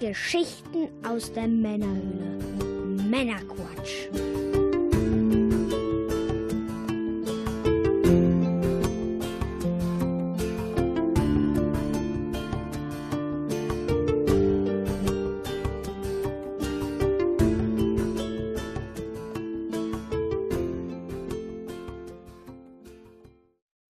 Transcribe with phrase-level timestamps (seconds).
[0.00, 2.38] Geschichten aus der Männerhöhle.
[3.08, 4.08] Männerquatsch.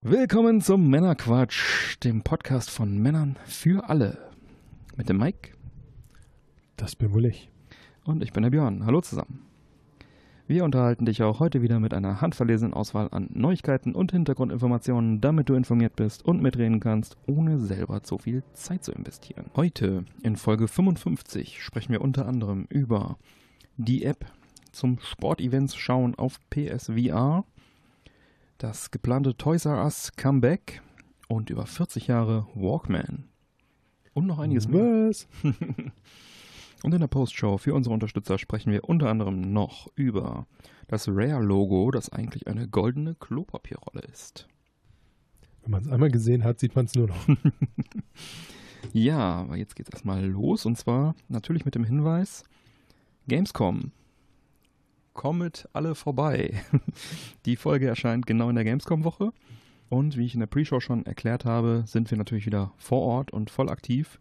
[0.03, 4.31] Willkommen zum Männerquatsch, dem Podcast von Männern für alle.
[4.97, 5.56] Mit dem Mike.
[6.77, 7.51] Das bin wohl ich.
[8.05, 8.85] Und ich bin der Björn.
[8.85, 9.47] Hallo zusammen.
[10.47, 15.49] Wir unterhalten dich auch heute wieder mit einer handverlesenen Auswahl an Neuigkeiten und Hintergrundinformationen, damit
[15.49, 19.47] du informiert bist und mitreden kannst, ohne selber zu viel Zeit zu investieren.
[19.57, 23.19] Heute in Folge 55 sprechen wir unter anderem über
[23.77, 24.27] die App
[24.71, 27.45] zum Sportevents schauen auf PSVR,
[28.59, 30.83] das geplante Toys R Us Comeback
[31.29, 33.25] und über 40 Jahre Walkman.
[34.13, 35.11] Und noch einiges mehr.
[36.83, 40.47] Und in der Postshow für unsere Unterstützer sprechen wir unter anderem noch über
[40.89, 44.47] das Rare-Logo, das eigentlich eine goldene Klopapierrolle ist.
[45.63, 47.27] Wenn man es einmal gesehen hat, sieht man es nur noch.
[48.93, 52.45] Ja, aber jetzt geht's erstmal los und zwar natürlich mit dem Hinweis:
[53.29, 53.93] Gamescom.
[55.13, 56.63] Kommet alle vorbei.
[57.47, 59.33] Die Folge erscheint genau in der Gamescom-Woche.
[59.89, 63.33] Und wie ich in der Pre-Show schon erklärt habe, sind wir natürlich wieder vor Ort
[63.33, 64.19] und voll aktiv.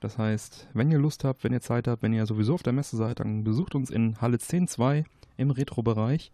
[0.00, 2.72] Das heißt, wenn ihr Lust habt, wenn ihr Zeit habt, wenn ihr sowieso auf der
[2.72, 5.04] Messe seid, dann besucht uns in Halle 10.2
[5.36, 6.32] im Retro-Bereich,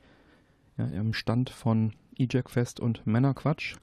[0.79, 3.77] ja, im Stand von E-Jack Fest und Männerquatsch.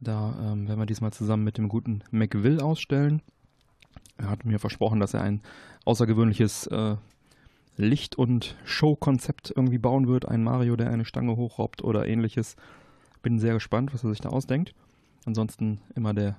[0.00, 3.22] Da ähm, werden wir diesmal zusammen mit dem guten McVill ausstellen.
[4.16, 5.40] Er hat mir versprochen, dass er ein
[5.84, 6.96] außergewöhnliches äh,
[7.76, 10.28] Licht- und Show-Konzept irgendwie bauen wird.
[10.28, 12.56] Ein Mario, der eine Stange hochrobbt oder ähnliches.
[13.22, 14.74] Bin sehr gespannt, was er sich da ausdenkt.
[15.24, 16.36] Ansonsten immer der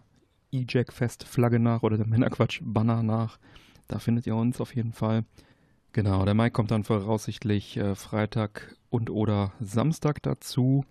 [0.51, 3.39] E-Jack Fest Flagge nach oder der Männerquatsch Banner nach.
[3.87, 5.23] Da findet ihr uns auf jeden Fall.
[5.93, 10.83] Genau, der Mike kommt dann voraussichtlich äh, Freitag und oder Samstag dazu.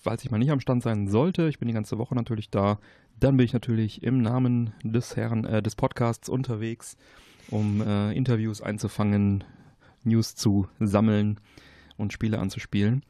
[0.00, 2.78] Falls ich mal nicht am Stand sein sollte, ich bin die ganze Woche natürlich da,
[3.20, 6.96] dann bin ich natürlich im Namen des Herrn, äh, des Podcasts unterwegs,
[7.48, 9.44] um äh, Interviews einzufangen,
[10.02, 11.38] News zu sammeln
[11.96, 13.04] und Spiele anzuspielen.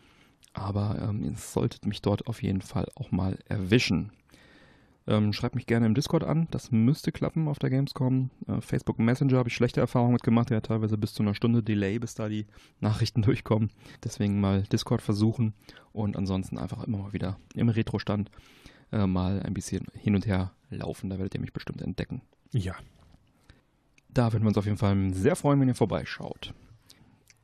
[0.52, 4.12] Aber ähm, ihr solltet mich dort auf jeden Fall auch mal erwischen.
[5.08, 8.28] Ähm, schreibt mich gerne im Discord an, das müsste klappen auf der Gamescom.
[8.46, 11.98] Äh, Facebook Messenger habe ich schlechte Erfahrungen mitgemacht, ja teilweise bis zu einer Stunde Delay,
[11.98, 12.46] bis da die
[12.80, 13.70] Nachrichten durchkommen.
[14.04, 15.54] Deswegen mal Discord versuchen
[15.92, 18.30] und ansonsten einfach immer mal wieder im Retro-Stand
[18.92, 22.20] äh, mal ein bisschen hin und her laufen, da werdet ihr mich bestimmt entdecken.
[22.52, 22.74] Ja.
[24.10, 26.52] Da würden wir uns auf jeden Fall sehr freuen, wenn ihr vorbeischaut.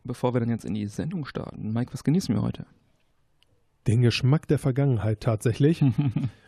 [0.02, 2.66] Bevor wir dann jetzt in die Sendung starten, Mike, was genießen wir heute?
[3.86, 5.82] Den Geschmack der Vergangenheit tatsächlich.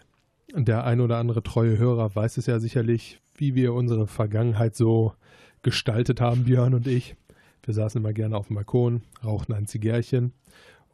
[0.54, 5.12] Der ein oder andere treue Hörer weiß es ja sicherlich, wie wir unsere Vergangenheit so
[5.62, 7.16] gestaltet haben, Björn und ich.
[7.64, 10.32] Wir saßen immer gerne auf dem Balkon, rauchten ein Zigärchen.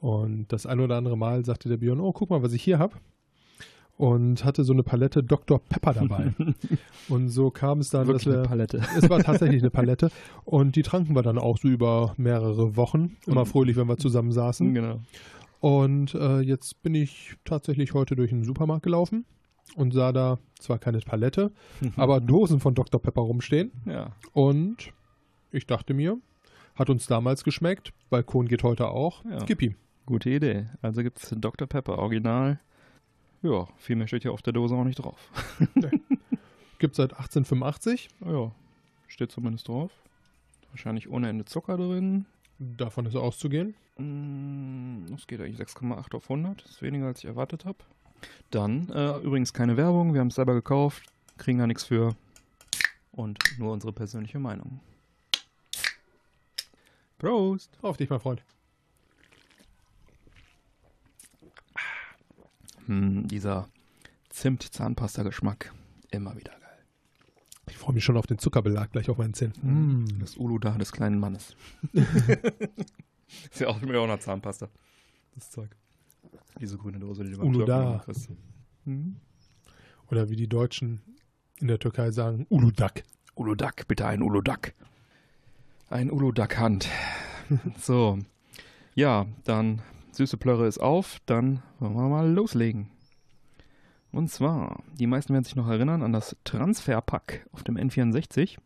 [0.01, 2.79] Und das ein oder andere Mal sagte der Björn, oh, guck mal, was ich hier
[2.79, 2.97] habe.
[3.99, 5.61] Und hatte so eine Palette Dr.
[5.61, 6.33] Pepper dabei.
[7.09, 8.39] und so kam es dann, Wirklich dass wir.
[8.39, 8.81] eine Palette.
[8.97, 10.11] Es war tatsächlich eine Palette.
[10.45, 13.17] Und die tranken wir dann auch so über mehrere Wochen.
[13.27, 14.73] Immer fröhlich, wenn wir zusammen saßen.
[14.73, 15.01] Genau.
[15.61, 19.27] Und äh, jetzt bin ich tatsächlich heute durch den Supermarkt gelaufen
[19.77, 21.51] und sah da zwar keine Palette,
[21.97, 23.01] aber Dosen von Dr.
[23.01, 23.73] Pepper rumstehen.
[23.87, 24.13] Ja.
[24.33, 24.93] Und
[25.51, 26.19] ich dachte mir,
[26.75, 29.45] hat uns damals geschmeckt, Balkon geht heute auch, Ja.
[29.61, 29.75] ihm.
[30.07, 30.67] Gute Idee.
[30.83, 31.67] Also gibt es Dr.
[31.69, 32.59] Pepper, Original.
[33.43, 35.31] Ja, viel mehr steht ja auf der Dose auch nicht drauf.
[36.79, 38.53] Gibt seit 1885, Ja,
[39.07, 39.93] steht zumindest drauf.
[40.71, 42.27] Wahrscheinlich ohne Ende Zucker drin.
[42.59, 43.75] davon ist auszugehen.
[43.99, 46.65] Mm, Das geht eigentlich 6,8 auf 100.
[46.65, 47.79] Das ist weniger, als ich erwartet habe.
[48.51, 50.15] Dann, äh, übrigens keine Werbung.
[50.15, 51.03] Wir haben es selber gekauft.
[51.39, 52.15] Kriegen da nichts für.
[53.13, 54.81] Und nur unsere persönliche Meinung.
[57.19, 57.79] Prost!
[57.83, 58.43] Auf dich, mein Freund.
[62.87, 63.69] Hm, dieser
[64.31, 65.73] Zimt-Zahnpasta-Geschmack.
[66.11, 66.59] Immer wieder geil.
[67.69, 69.55] Ich freue mich schon auf den Zuckerbelag gleich auf meinen Zähnen.
[69.63, 71.55] Mm, Das Uluda des kleinen Mannes.
[71.93, 74.69] ist ja auch mit auch einer Zahnpasta.
[75.35, 75.71] Das Zeug.
[76.61, 77.67] Diese grüne Dose, die du beim Uluda.
[77.67, 78.31] Türken immer kriegst.
[78.85, 79.17] Mhm.
[80.11, 81.01] Oder wie die Deutschen
[81.61, 83.03] in der Türkei sagen, Uludak.
[83.35, 84.75] Uludak, bitte ein Uludak.
[85.89, 86.89] Ein Uludak-Hand.
[87.79, 88.19] so.
[88.95, 89.81] Ja, dann
[90.13, 92.89] süße Plörre ist auf, dann wollen wir mal loslegen.
[94.11, 98.59] Und zwar, die meisten werden sich noch erinnern an das Transferpack auf dem N64.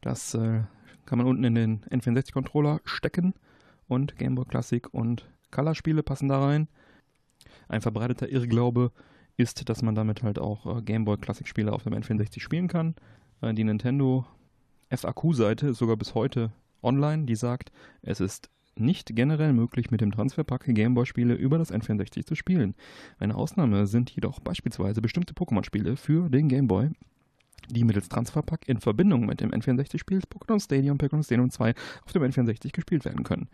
[0.00, 0.62] Das äh,
[1.04, 3.34] kann man unten in den N64-Controller stecken
[3.88, 6.68] und Game Boy Classic und Color-Spiele passen da rein.
[7.68, 8.92] Ein verbreiteter Irrglaube
[9.36, 12.94] ist, dass man damit halt auch äh, Game Boy Classic-Spiele auf dem N64 spielen kann.
[13.40, 14.26] Äh, die Nintendo
[14.90, 16.52] FAQ-Seite ist sogar bis heute
[16.82, 22.26] online, die sagt, es ist nicht generell möglich, mit dem Transferpack Gameboy-Spiele über das N64
[22.26, 22.74] zu spielen.
[23.18, 26.90] Eine Ausnahme sind jedoch beispielsweise bestimmte Pokémon-Spiele für den Gameboy,
[27.70, 31.74] die mittels Transferpack in Verbindung mit dem N64-Spiel Pokémon Stadium, Pokémon Stadium 2
[32.04, 33.48] auf dem N64 gespielt werden können.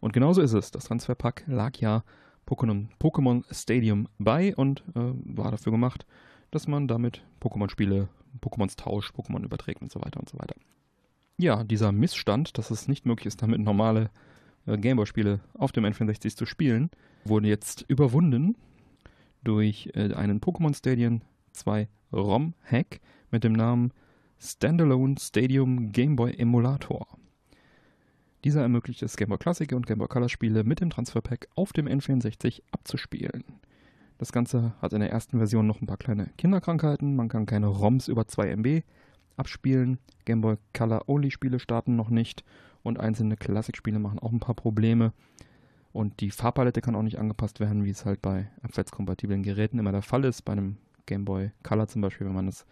[0.00, 0.70] Und genauso ist es.
[0.70, 2.04] Das Transferpack lag ja
[2.46, 6.06] Pokémon, Pokémon Stadium bei und äh, war dafür gemacht,
[6.50, 8.08] dass man damit Pokémon-Spiele,
[8.40, 10.54] Pokémons Tausch, Pokémon überträgt und so weiter und so weiter.
[11.36, 14.10] Ja, dieser Missstand, dass es nicht möglich ist, damit normale
[14.66, 16.90] äh, Gameboy-Spiele auf dem N64 zu spielen,
[17.24, 18.56] wurde jetzt überwunden
[19.42, 23.00] durch äh, einen Pokémon Stadium 2 ROM-Hack
[23.30, 23.92] mit dem Namen
[24.38, 27.06] Standalone Stadium Game Boy Emulator.
[28.44, 31.72] Dieser ermöglicht es, Game Boy Classic und Game Boy Color Spiele mit dem Transferpack auf
[31.72, 33.42] dem N64 abzuspielen.
[34.18, 37.16] Das Ganze hat in der ersten Version noch ein paar kleine Kinderkrankheiten.
[37.16, 38.82] Man kann keine ROMs über 2 MB
[39.38, 39.98] abspielen.
[40.26, 42.44] Game Boy Color Only Spiele starten noch nicht
[42.82, 45.14] und einzelne Classic-Spiele machen auch ein paar Probleme.
[45.92, 49.92] Und die Farbpalette kann auch nicht angepasst werden, wie es halt bei abwärtskompatiblen Geräten immer
[49.92, 50.42] der Fall ist.
[50.42, 50.76] Bei einem
[51.06, 52.66] Game Boy Color zum Beispiel, wenn man es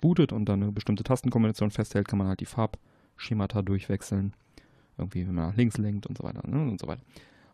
[0.00, 4.34] bootet und dann eine bestimmte Tastenkombination festhält, kann man halt die Farbschemata durchwechseln.
[5.02, 7.02] Irgendwie, wenn man nach links lenkt und so weiter ne, und so weiter.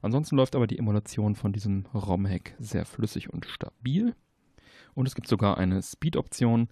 [0.03, 4.15] Ansonsten läuft aber die Emulation von diesem ROM-Hack sehr flüssig und stabil.
[4.95, 6.69] Und es gibt sogar eine Speed-Option,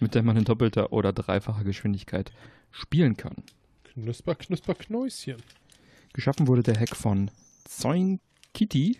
[0.00, 2.32] mit der man in doppelter oder dreifacher Geschwindigkeit
[2.70, 3.36] spielen kann.
[3.84, 5.36] Knusper, knusper, Knäuschen.
[6.12, 7.30] Geschaffen wurde der Hack von
[7.64, 8.20] Zoin
[8.54, 8.98] Kitty,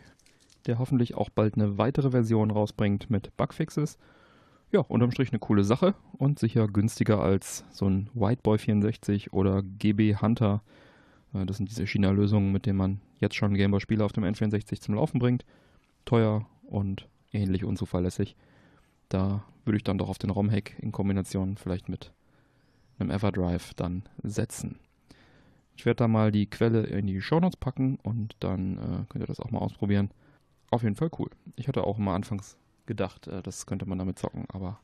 [0.67, 3.99] der hoffentlich auch bald eine weitere Version rausbringt mit Bugfixes.
[4.71, 9.63] Ja, unterm Strich eine coole Sache und sicher günstiger als so ein Whiteboy 64 oder
[9.63, 10.63] GB Hunter.
[11.35, 14.95] Äh, das sind diese China-Lösungen, mit denen man jetzt schon Gameboy-Spiele auf dem N64 zum
[14.95, 15.45] Laufen bringt.
[16.05, 18.37] Teuer und ähnlich unzuverlässig.
[19.09, 22.13] Da würde ich dann doch auf den ROM-Hack in Kombination vielleicht mit
[22.99, 24.79] einem Everdrive dann setzen.
[25.77, 29.27] Ich werde da mal die Quelle in die Shownotes packen und dann äh, könnt ihr
[29.27, 30.11] das auch mal ausprobieren.
[30.71, 31.31] Auf jeden Fall cool.
[31.57, 32.57] Ich hatte auch mal anfangs
[32.87, 34.81] gedacht, äh, das könnte man damit zocken, aber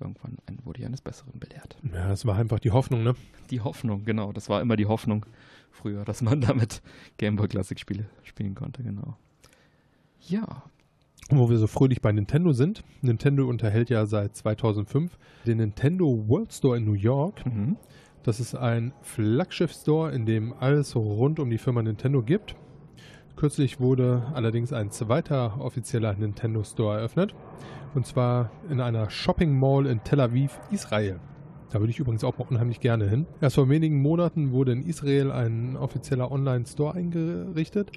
[0.00, 1.76] irgendwann wurde ich eines Besseren belehrt.
[1.92, 3.14] Ja, das war einfach die Hoffnung, ne?
[3.50, 4.32] Die Hoffnung, genau.
[4.32, 5.26] Das war immer die Hoffnung
[5.70, 6.82] früher, dass man damit
[7.18, 9.16] Gameboy Classic Spiele spielen konnte, genau.
[10.28, 10.64] Ja.
[11.30, 12.84] Wo wir so fröhlich bei Nintendo sind.
[13.02, 17.44] Nintendo unterhält ja seit 2005 den Nintendo World Store in New York.
[17.46, 17.76] Mhm.
[18.22, 22.56] Das ist ein Flaggschiff-Store, in dem alles rund um die Firma Nintendo gibt.
[23.36, 27.34] Kürzlich wurde allerdings ein zweiter offizieller Nintendo Store eröffnet.
[27.96, 31.18] Und zwar in einer Shopping Mall in Tel Aviv, Israel.
[31.70, 33.24] Da würde ich übrigens auch mal unheimlich gerne hin.
[33.40, 37.92] Erst vor wenigen Monaten wurde in Israel ein offizieller Online-Store eingerichtet.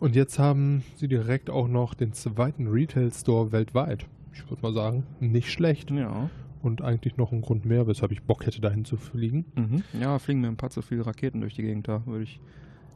[0.00, 4.06] Und jetzt haben sie direkt auch noch den zweiten Retail-Store weltweit.
[4.32, 5.90] Ich würde mal sagen, nicht schlecht.
[5.90, 6.30] Ja.
[6.62, 9.44] Und eigentlich noch ein Grund mehr, weshalb ich Bock hätte, dahin zu fliegen.
[9.54, 9.82] Mhm.
[10.00, 12.40] Ja, fliegen mir ein paar zu viele Raketen durch die Gegend da, würde ich.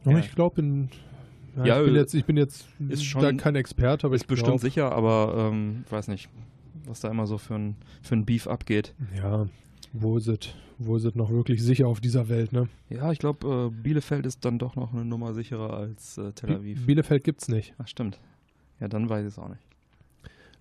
[0.07, 0.17] Ja.
[0.17, 0.89] ich glaube, in.
[1.57, 4.23] Ja, Ja, ich bin jetzt, ich bin jetzt ist schon- da kein Experte, aber Ist
[4.23, 6.29] ich bestimmt glaub, sicher, aber ähm, ich weiß nicht,
[6.87, 8.95] was da immer so für ein, für ein Beef abgeht.
[9.17, 9.47] Ja,
[9.93, 10.39] wo ist es?
[10.79, 12.69] Wo ist es noch wirklich sicher auf dieser Welt, ne?
[12.89, 16.55] Ja, ich glaube, äh, Bielefeld ist dann doch noch eine Nummer sicherer als äh, Tel
[16.57, 16.87] Aviv.
[16.87, 17.75] Bielefeld gibt's nicht.
[17.79, 18.19] Ach, stimmt.
[18.81, 19.61] Ja, dann weiß ich es auch nicht.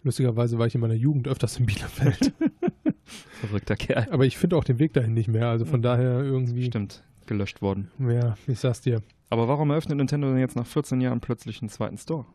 [0.04, 2.34] Lustigerweise war ich in meiner Jugend öfters in Bielefeld.
[3.42, 4.08] Verrückter Kerl.
[4.12, 5.48] aber ich finde auch den Weg dahin nicht mehr.
[5.48, 6.66] Also von daher irgendwie.
[6.66, 7.90] Stimmt, gelöscht worden.
[8.00, 9.02] Ja, ich sag's dir.
[9.30, 12.26] Aber warum eröffnet Nintendo denn jetzt nach 14 Jahren plötzlich einen zweiten Store?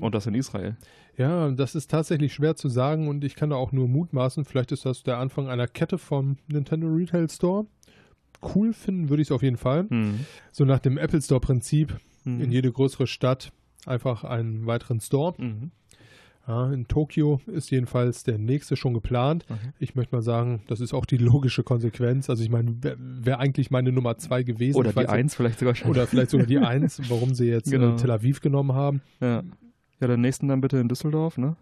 [0.00, 0.76] Und das in Israel.
[1.16, 4.46] Ja, das ist tatsächlich schwer zu sagen und ich kann da auch nur mutmaßen.
[4.46, 7.66] Vielleicht ist das der Anfang einer Kette vom Nintendo Retail Store.
[8.42, 9.86] Cool finden würde ich es auf jeden Fall.
[9.90, 10.20] Hm.
[10.52, 12.40] So nach dem Apple Store Prinzip Hm.
[12.40, 13.52] in jede größere Stadt
[13.86, 15.34] einfach einen weiteren Store.
[15.38, 15.70] Mhm.
[16.48, 19.44] Ja, in Tokio ist jedenfalls der nächste schon geplant.
[19.48, 19.58] Okay.
[19.78, 22.28] Ich möchte mal sagen, das ist auch die logische Konsequenz.
[22.28, 24.76] Also ich meine, wäre wär eigentlich meine Nummer zwei gewesen.
[24.76, 25.90] Oder die Eins vielleicht sogar schon.
[25.90, 27.92] Oder vielleicht sogar die Eins, warum sie jetzt Genau.
[27.94, 29.00] äh, Tel Aviv genommen haben.
[29.20, 29.42] Ja.
[30.00, 31.56] ja, den nächsten dann bitte in Düsseldorf, ne?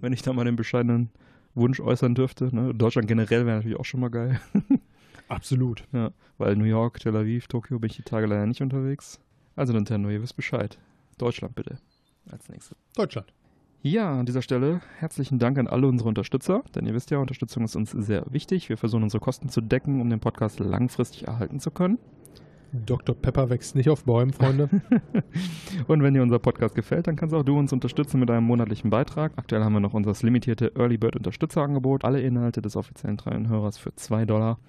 [0.00, 1.10] Wenn ich da mal den bescheidenen
[1.54, 2.54] Wunsch äußern dürfte.
[2.54, 2.74] Ne?
[2.74, 4.40] Deutschland generell wäre natürlich auch schon mal geil.
[5.28, 5.84] Absolut.
[5.92, 9.20] Ja, weil New York, Tel Aviv, Tokio bin ich die Tage leider nicht unterwegs.
[9.56, 10.78] Also Nintendo, ihr wisst Bescheid.
[11.18, 11.78] Deutschland bitte.
[12.30, 12.76] Als nächstes.
[12.96, 13.32] Deutschland.
[13.84, 17.64] Ja, an dieser Stelle herzlichen Dank an alle unsere Unterstützer, denn ihr wisst ja, Unterstützung
[17.64, 18.68] ist uns sehr wichtig.
[18.68, 21.98] Wir versuchen unsere Kosten zu decken, um den Podcast langfristig erhalten zu können.
[22.72, 23.16] Dr.
[23.16, 24.68] Pepper wächst nicht auf Bäumen, Freunde.
[25.88, 28.88] Und wenn dir unser Podcast gefällt, dann kannst auch du uns unterstützen mit einem monatlichen
[28.88, 29.32] Beitrag.
[29.34, 32.04] Aktuell haben wir noch unser limitierte Early Bird Unterstützerangebot.
[32.04, 34.60] Alle Inhalte des offiziellen treuen Hörers für 2 Dollar.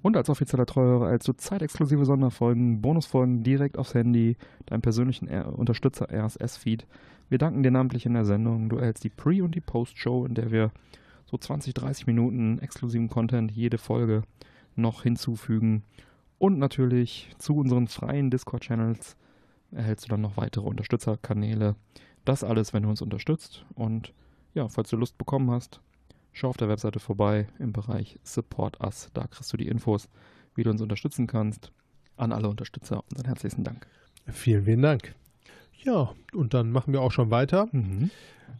[0.00, 6.08] Und als offizieller Treuhörer erhältst du zeitexklusive Sonderfolgen, Bonusfolgen direkt aufs Handy, deinem persönlichen Unterstützer
[6.12, 6.86] RSS-Feed.
[7.28, 8.68] Wir danken dir namentlich in der Sendung.
[8.68, 10.70] Du erhältst die Pre- und die Post-Show, in der wir
[11.26, 14.22] so 20, 30 Minuten exklusiven Content jede Folge
[14.76, 15.82] noch hinzufügen.
[16.38, 19.16] Und natürlich zu unseren freien Discord-Channels
[19.72, 21.76] erhältst du dann noch weitere Unterstützerkanäle.
[22.24, 23.64] Das alles, wenn du uns unterstützt.
[23.74, 24.12] Und
[24.54, 25.80] ja, falls du Lust bekommen hast,
[26.32, 29.10] schau auf der Webseite vorbei im Bereich Support Us.
[29.14, 30.08] Da kriegst du die Infos,
[30.54, 31.72] wie du uns unterstützen kannst.
[32.16, 33.86] An alle Unterstützer unseren herzlichen Dank.
[34.26, 35.14] Vielen, vielen Dank.
[35.84, 37.68] Ja, und dann machen wir auch schon weiter.
[37.72, 38.10] Mhm.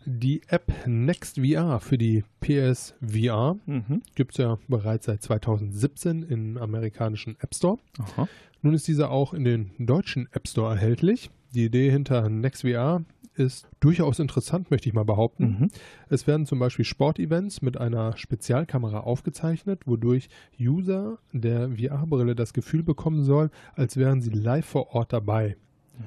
[0.07, 4.03] Die App NextVR für die PSVR Mhm.
[4.15, 7.79] gibt es ja bereits seit 2017 im amerikanischen App Store.
[7.99, 8.29] Aha.
[8.63, 11.31] Nun ist diese auch in den deutschen App Store erhältlich.
[11.55, 13.05] Die Idee hinter NextVR
[13.37, 15.45] ist durchaus interessant, möchte ich mal behaupten.
[15.45, 15.69] Mhm.
[16.09, 20.29] Es werden zum Beispiel Sportevents mit einer Spezialkamera aufgezeichnet, wodurch
[20.59, 25.57] User der VR-Brille das Gefühl bekommen sollen, als wären sie live vor Ort dabei.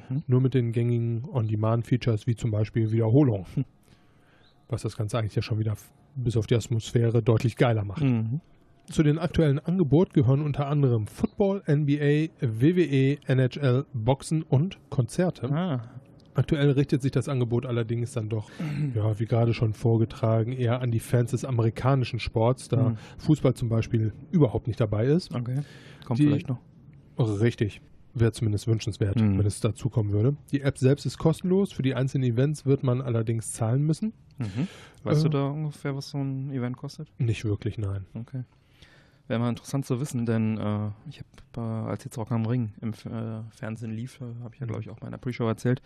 [0.09, 0.23] Mhm.
[0.27, 3.45] Nur mit den gängigen On-Demand-Features wie zum Beispiel Wiederholung.
[4.69, 5.75] Was das Ganze eigentlich ja schon wieder
[6.15, 8.01] bis auf die Atmosphäre deutlich geiler macht.
[8.03, 8.41] Mhm.
[8.89, 15.49] Zu den aktuellen Angeboten gehören unter anderem Football, NBA, WWE, NHL, Boxen und Konzerte.
[15.51, 15.81] Ah.
[16.35, 18.49] Aktuell richtet sich das Angebot allerdings dann doch,
[18.93, 22.97] ja, wie gerade schon vorgetragen, eher an die Fans des amerikanischen Sports, da Mhm.
[23.17, 25.33] Fußball zum Beispiel überhaupt nicht dabei ist.
[25.33, 25.61] Okay.
[26.05, 26.59] Kommt Die- vielleicht noch.
[27.17, 27.81] Richtig.
[28.13, 29.37] Wäre zumindest wünschenswert, Mhm.
[29.37, 30.35] wenn es dazu kommen würde.
[30.51, 31.71] Die App selbst ist kostenlos.
[31.71, 34.13] Für die einzelnen Events wird man allerdings zahlen müssen.
[34.39, 34.67] Mhm.
[35.03, 35.23] Weißt Äh.
[35.23, 37.07] du da ungefähr, was so ein Event kostet?
[37.19, 38.05] Nicht wirklich, nein.
[38.15, 38.43] Okay.
[39.27, 42.71] Wäre mal interessant zu wissen, denn äh, ich habe, äh, als jetzt Rock am Ring
[42.81, 45.81] im äh, Fernsehen lief, äh, habe ich ja, glaube ich, auch bei einer Pre-Show erzählt,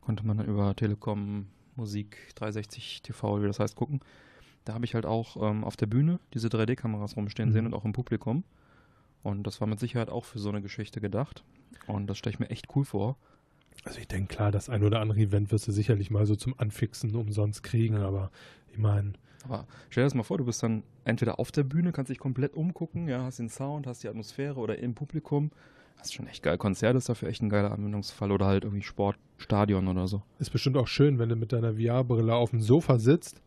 [0.00, 4.00] konnte man dann über Telekom, Musik 360 TV, wie das heißt, gucken.
[4.64, 7.52] Da habe ich halt auch ähm, auf der Bühne diese 3D-Kameras rumstehen Mhm.
[7.52, 8.44] sehen und auch im Publikum.
[9.24, 11.42] Und das war mit Sicherheit auch für so eine Geschichte gedacht.
[11.86, 13.16] Und das stelle ich mir echt cool vor.
[13.84, 16.54] Also ich denke klar, das ein oder andere Event wirst du sicherlich mal so zum
[16.58, 18.30] Anfixen umsonst kriegen, aber
[18.72, 19.12] ich meine,
[19.44, 22.18] Aber stell dir das mal vor, du bist dann entweder auf der Bühne, kannst dich
[22.18, 25.50] komplett umgucken, ja, hast den Sound, hast die Atmosphäre oder im Publikum.
[25.98, 26.58] Das ist schon echt geil.
[26.58, 30.22] Konzert ist dafür echt ein geiler Anwendungsfall oder halt irgendwie Sportstadion oder so.
[30.38, 33.40] ist bestimmt auch schön, wenn du mit deiner VR-Brille auf dem Sofa sitzt,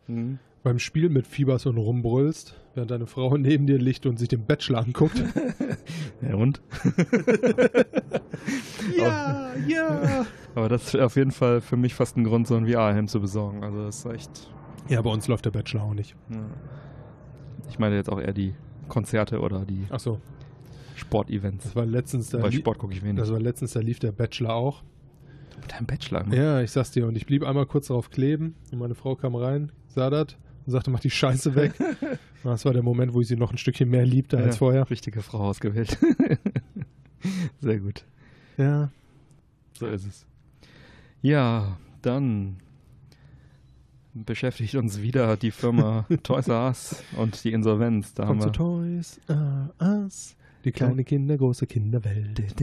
[0.64, 4.44] beim Spiel mit Fiebers und rumbrüllst, während deine Frau neben dir liegt und sich den
[4.44, 5.22] Bachelor anguckt.
[6.20, 6.60] Ja, und?
[8.96, 10.26] ja, ja.
[10.54, 13.20] Aber das ist auf jeden Fall für mich fast ein Grund, so ein VR-Helm zu
[13.20, 13.62] besorgen.
[13.62, 14.50] Also das ist echt.
[14.88, 16.16] Ja, bei uns läuft der Bachelor auch nicht.
[16.30, 16.40] Ja.
[17.70, 18.54] Ich meine jetzt auch eher die
[18.88, 20.20] Konzerte oder die Achso,
[20.98, 21.64] Sportevents.
[21.64, 23.16] das war letztens, da Bei Sport gucke ich wenig.
[23.16, 24.82] das war letztens, da lief der Bachelor auch.
[25.60, 26.22] Mit deinem Bachelor.
[26.24, 26.34] immer.
[26.36, 29.34] Ja, ich sag's dir, und ich blieb einmal kurz darauf kleben und meine Frau kam
[29.34, 30.36] rein, sah das
[30.66, 31.72] und sagte, mach die Scheiße weg.
[32.44, 34.88] Das war der Moment, wo ich sie noch ein Stückchen mehr liebte als Ja, vorher.
[34.90, 35.98] Richtige Frau ausgewählt.
[37.60, 38.04] Sehr gut.
[38.56, 38.90] Ja,
[39.76, 40.26] So ist es.
[41.20, 42.58] Ja, dann
[44.14, 48.14] beschäftigt uns wieder die Firma Toys R Us und die Insolvenz.
[48.14, 50.36] Da haben kommt zu wir Toys R Us.
[50.68, 52.38] Die kleine Kinder, große Kinderwelt.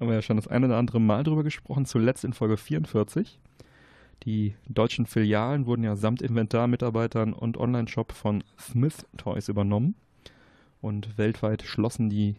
[0.00, 3.38] haben wir ja schon das eine oder andere Mal drüber gesprochen, zuletzt in Folge 44.
[4.22, 9.94] Die deutschen Filialen wurden ja samt Inventarmitarbeitern und Online-Shop von Smith Toys übernommen.
[10.80, 12.36] Und weltweit schlossen die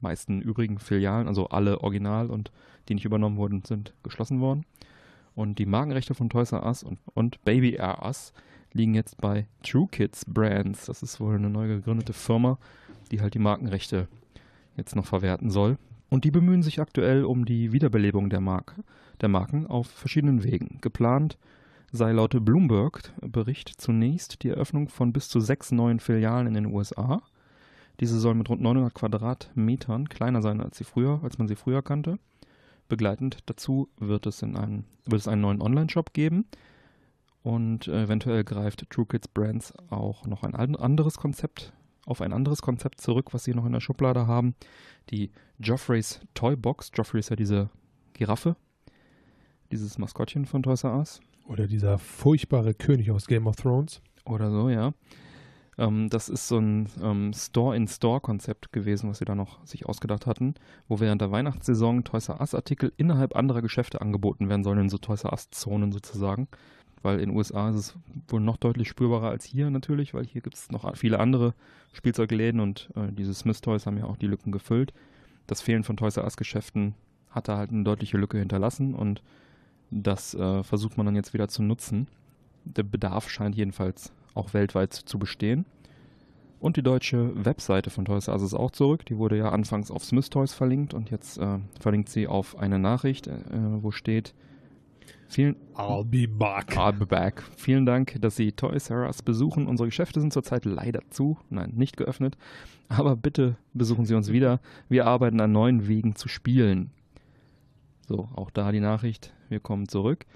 [0.00, 2.52] meisten übrigen Filialen, also alle original und
[2.88, 4.64] die nicht übernommen wurden, sind geschlossen worden.
[5.34, 8.32] Und die Markenrechte von Toys R Us und, und Baby R Us
[8.76, 10.86] liegen jetzt bei True Kids Brands.
[10.86, 12.58] Das ist wohl eine neu gegründete Firma,
[13.10, 14.08] die halt die Markenrechte
[14.76, 15.78] jetzt noch verwerten soll.
[16.08, 18.84] Und die bemühen sich aktuell um die Wiederbelebung der, Marke,
[19.20, 20.78] der Marken auf verschiedenen Wegen.
[20.80, 21.38] Geplant
[21.90, 27.22] sei laut Bloomberg-Bericht zunächst die Eröffnung von bis zu sechs neuen Filialen in den USA.
[28.00, 31.82] Diese sollen mit rund 900 Quadratmetern kleiner sein als sie früher, als man sie früher
[31.82, 32.18] kannte.
[32.88, 36.44] Begleitend dazu wird es, in einen, wird es einen neuen Online-Shop geben.
[37.46, 41.72] Und äh, eventuell greift True Kids Brands auch noch ein an- anderes Konzept
[42.04, 44.56] auf ein anderes Konzept zurück, was sie noch in der Schublade haben.
[45.10, 46.90] Die Joffreys Toy Box.
[46.92, 47.70] Joffrey ist ja diese
[48.14, 48.56] Giraffe,
[49.70, 51.20] dieses Maskottchen von Toys R Us.
[51.46, 54.02] Oder dieser furchtbare König aus Game of Thrones.
[54.24, 54.92] Oder so, ja.
[55.78, 60.54] Ähm, das ist so ein ähm, Store-in-Store-Konzept gewesen, was sie da noch sich ausgedacht hatten,
[60.88, 64.98] wo während der Weihnachtssaison Toys R Us-Artikel innerhalb anderer Geschäfte angeboten werden sollen, in so
[64.98, 66.48] Toys R Us-Zonen sozusagen.
[67.02, 67.96] Weil in den USA ist es
[68.28, 71.54] wohl noch deutlich spürbarer als hier natürlich, weil hier gibt es noch viele andere
[71.92, 74.92] Spielzeugläden und äh, diese Smith Toys haben ja auch die Lücken gefüllt.
[75.46, 76.94] Das Fehlen von Toys R Us-Geschäften
[77.30, 79.22] hat da halt eine deutliche Lücke hinterlassen und
[79.90, 82.08] das äh, versucht man dann jetzt wieder zu nutzen.
[82.64, 85.64] Der Bedarf scheint jedenfalls auch weltweit zu bestehen.
[86.58, 89.04] Und die deutsche Webseite von Toys R Us ist auch zurück.
[89.06, 92.78] Die wurde ja anfangs auf Smith Toys verlinkt und jetzt äh, verlinkt sie auf eine
[92.78, 94.34] Nachricht, äh, wo steht,
[95.28, 96.76] Vielen, I'll be back.
[96.76, 97.42] I'll be back.
[97.56, 99.66] Vielen Dank, dass Sie Toys R Us besuchen.
[99.66, 102.36] Unsere Geschäfte sind zurzeit leider zu, nein, nicht geöffnet.
[102.88, 104.60] Aber bitte besuchen Sie uns wieder.
[104.88, 106.90] Wir arbeiten an neuen Wegen zu spielen.
[108.06, 109.34] So, auch da die Nachricht.
[109.48, 110.26] Wir kommen zurück.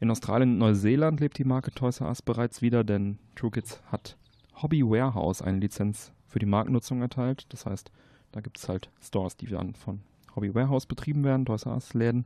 [0.00, 4.16] In Australien und Neuseeland lebt die Marke Toys R Us bereits wieder, denn TrueKids hat
[4.62, 7.44] Hobby Warehouse eine Lizenz für die Markennutzung erteilt.
[7.50, 7.90] Das heißt,
[8.32, 10.00] da gibt es halt Stores, die dann von
[10.34, 12.24] Hobby Warehouse betrieben werden, Toys R Us Läden.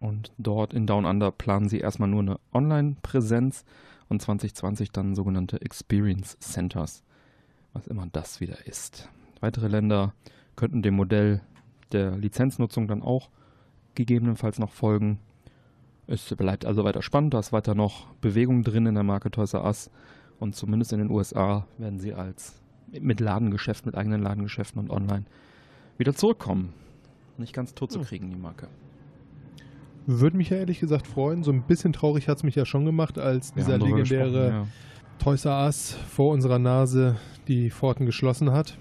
[0.00, 3.64] Und dort in Down Under planen sie erstmal nur eine Online-Präsenz
[4.08, 7.04] und 2020 dann sogenannte Experience Centers,
[7.74, 9.08] was immer das wieder ist.
[9.40, 10.14] Weitere Länder
[10.56, 11.42] könnten dem Modell
[11.92, 13.28] der Lizenznutzung dann auch
[13.94, 15.18] gegebenenfalls noch folgen.
[16.06, 19.54] Es bleibt also weiter spannend, da ist weiter noch Bewegung drin in der Marke Toys
[19.54, 19.90] R Us
[20.38, 25.24] und zumindest in den USA werden sie als mit Ladengeschäft, mit eigenen Ladengeschäften und online
[25.98, 26.72] wieder zurückkommen.
[27.36, 28.68] Nicht ganz tot zu kriegen, die Marke.
[30.06, 31.42] Würde mich ja ehrlich gesagt freuen.
[31.44, 34.66] So ein bisschen traurig hat es mich ja schon gemacht, als Wir dieser legendäre ja.
[35.18, 37.16] Toys R Us vor unserer Nase
[37.48, 38.76] die Pforten geschlossen hat.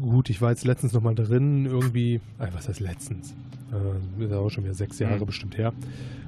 [0.00, 3.34] Gut, ich war jetzt letztens nochmal drin, irgendwie, äh, was heißt letztens?
[3.72, 5.26] Äh, ist ja auch schon wieder sechs Jahre Mhm.
[5.26, 5.72] bestimmt her.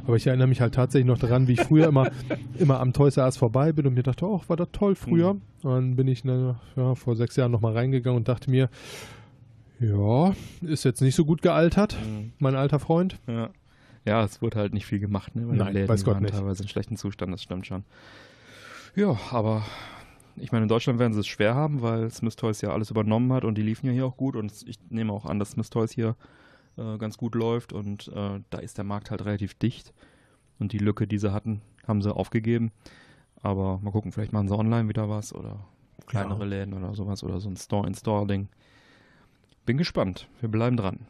[0.06, 2.10] Aber ich erinnere mich halt tatsächlich noch daran, wie ich früher immer,
[2.58, 5.34] immer am Toys R Us vorbei bin und mir dachte, oh, war das toll früher.
[5.34, 5.40] Mhm.
[5.62, 8.68] Dann bin ich ne, ja, vor sechs Jahren nochmal reingegangen und dachte mir,
[9.78, 12.32] ja, ist jetzt nicht so gut gealtert, Mhm.
[12.38, 13.18] mein alter Freund.
[13.28, 13.50] Ja.
[14.04, 15.48] Ja, es wurde halt nicht viel gemacht, ne?
[15.48, 16.34] Weil Nein, die Läden weiß Gott waren nicht.
[16.34, 17.84] teilweise in schlechten Zustand, das stimmt schon.
[18.96, 19.64] Ja, aber
[20.36, 23.32] ich meine, in Deutschland werden sie es schwer haben, weil Smith Toys ja alles übernommen
[23.32, 25.70] hat und die liefen ja hier auch gut und ich nehme auch an, dass Smith
[25.70, 26.16] Toys hier
[26.76, 29.92] äh, ganz gut läuft und äh, da ist der Markt halt relativ dicht
[30.58, 32.72] und die Lücke, die sie hatten, haben sie aufgegeben.
[33.42, 35.60] Aber mal gucken, vielleicht machen sie online wieder was oder
[36.06, 36.44] kleinere Ja.
[36.46, 38.48] Läden oder sowas oder so ein Store-in-Store-Ding.
[39.66, 40.28] Bin gespannt.
[40.40, 41.00] Wir bleiben dran.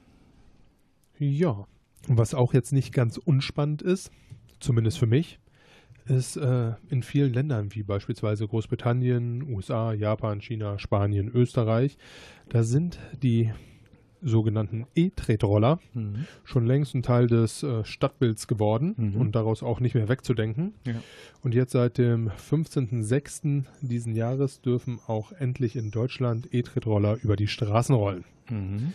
[1.18, 1.66] Ja.
[2.08, 4.10] Was auch jetzt nicht ganz unspannend ist,
[4.58, 5.38] zumindest für mich,
[6.06, 11.98] ist äh, in vielen Ländern wie beispielsweise Großbritannien, USA, Japan, China, Spanien, Österreich,
[12.48, 13.50] da sind die
[14.22, 16.26] sogenannten E-Tretroller Mhm.
[16.44, 19.20] schon längst ein Teil des äh, Stadtbilds geworden Mhm.
[19.20, 20.74] und daraus auch nicht mehr wegzudenken.
[20.86, 20.94] Ja.
[21.42, 23.64] Und jetzt seit dem 15.06.
[23.80, 28.24] diesen Jahres dürfen auch endlich in Deutschland E-Tretroller über die Straßen rollen.
[28.50, 28.92] Mhm.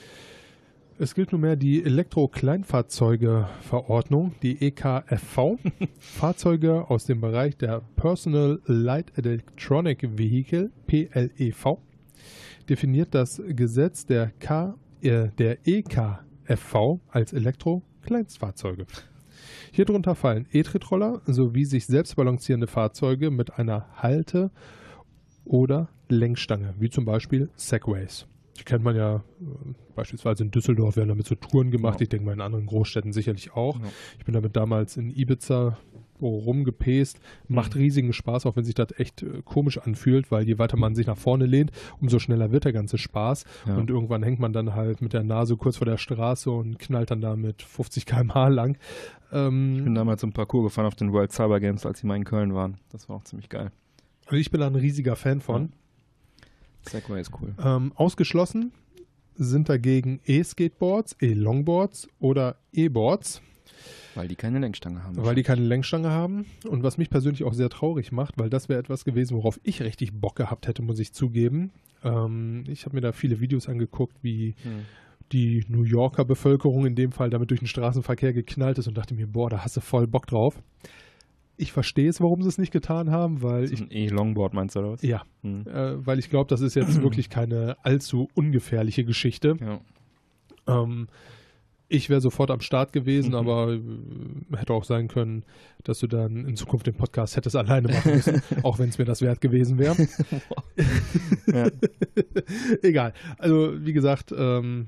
[0.97, 5.57] Es gilt nunmehr die Elektro-Kleinfahrzeuge-Verordnung, die EKFV.
[5.99, 11.79] Fahrzeuge aus dem Bereich der Personal Light Electronic Vehicle, PLEV,
[12.69, 18.85] definiert das Gesetz der, K, äh, der EKFV als Elektro-Kleinstfahrzeuge.
[19.73, 24.49] Hierunter fallen E-Tritroller sowie sich selbst balancierende Fahrzeuge mit einer Halte-
[25.43, 28.27] oder Lenkstange, wie zum Beispiel Segways.
[28.57, 29.21] Die kennt man ja äh,
[29.95, 31.99] beispielsweise in Düsseldorf, werden damit so Touren gemacht.
[31.99, 32.03] Ja.
[32.03, 33.79] Ich denke mal in anderen Großstädten sicherlich auch.
[33.79, 33.85] Ja.
[34.17, 35.77] Ich bin damit damals in Ibiza
[36.21, 37.19] rumgepest.
[37.47, 37.81] Macht Mhm.
[37.81, 41.07] riesigen Spaß, auch wenn sich das echt äh, komisch anfühlt, weil je weiter man sich
[41.07, 43.43] nach vorne lehnt, umso schneller wird der ganze Spaß.
[43.67, 43.75] Ja.
[43.75, 47.11] Und irgendwann hängt man dann halt mit der Nase kurz vor der Straße und knallt
[47.11, 48.77] dann da mit 50 km/h lang.
[49.31, 52.15] Ähm, Ich bin damals ein Parcours gefahren auf den World Cyber Games, als sie mal
[52.15, 52.77] in Köln waren.
[52.91, 53.71] Das war auch ziemlich geil.
[54.25, 55.73] also ich bin da ein riesiger Fan von.
[56.89, 57.53] Segway ist cool.
[57.63, 58.71] Ähm, ausgeschlossen
[59.35, 63.41] sind dagegen E-Skateboards, E-Longboards oder E-Boards,
[64.15, 65.17] Weil die keine Lenkstange haben.
[65.17, 66.45] weil die keine Lenkstange haben.
[66.67, 69.81] Und was mich persönlich auch sehr traurig macht, weil das wäre etwas gewesen, worauf ich
[69.81, 71.71] richtig Bock gehabt hätte, muss ich zugeben.
[72.03, 74.85] Ähm, ich habe mir da viele Videos angeguckt, wie Hm.
[75.33, 79.15] die New Yorker Bevölkerung in dem Fall damit durch den Straßenverkehr geknallt ist und dachte
[79.15, 80.61] mir, boah, da hast du voll Bock drauf.
[81.57, 84.75] Ich verstehe es, warum sie es nicht getan haben, weil So ich ein E-Longboard meinst
[84.75, 85.01] du oder was?
[85.01, 85.65] ja, Hm.
[85.67, 89.55] äh, weil ich glaube, das ist jetzt wirklich keine allzu ungefährliche Geschichte.
[89.59, 89.79] Ja.
[90.67, 91.07] Ähm,
[91.87, 93.35] ich wäre sofort am Start gewesen, Mhm.
[93.35, 95.43] aber äh, hätte auch sein können,
[95.83, 99.05] dass du dann in Zukunft den Podcast hättest alleine machen müssen, auch wenn es mir
[99.05, 99.95] das wert gewesen wäre.
[102.81, 103.13] Egal.
[103.37, 104.87] Also, wie gesagt, ähm,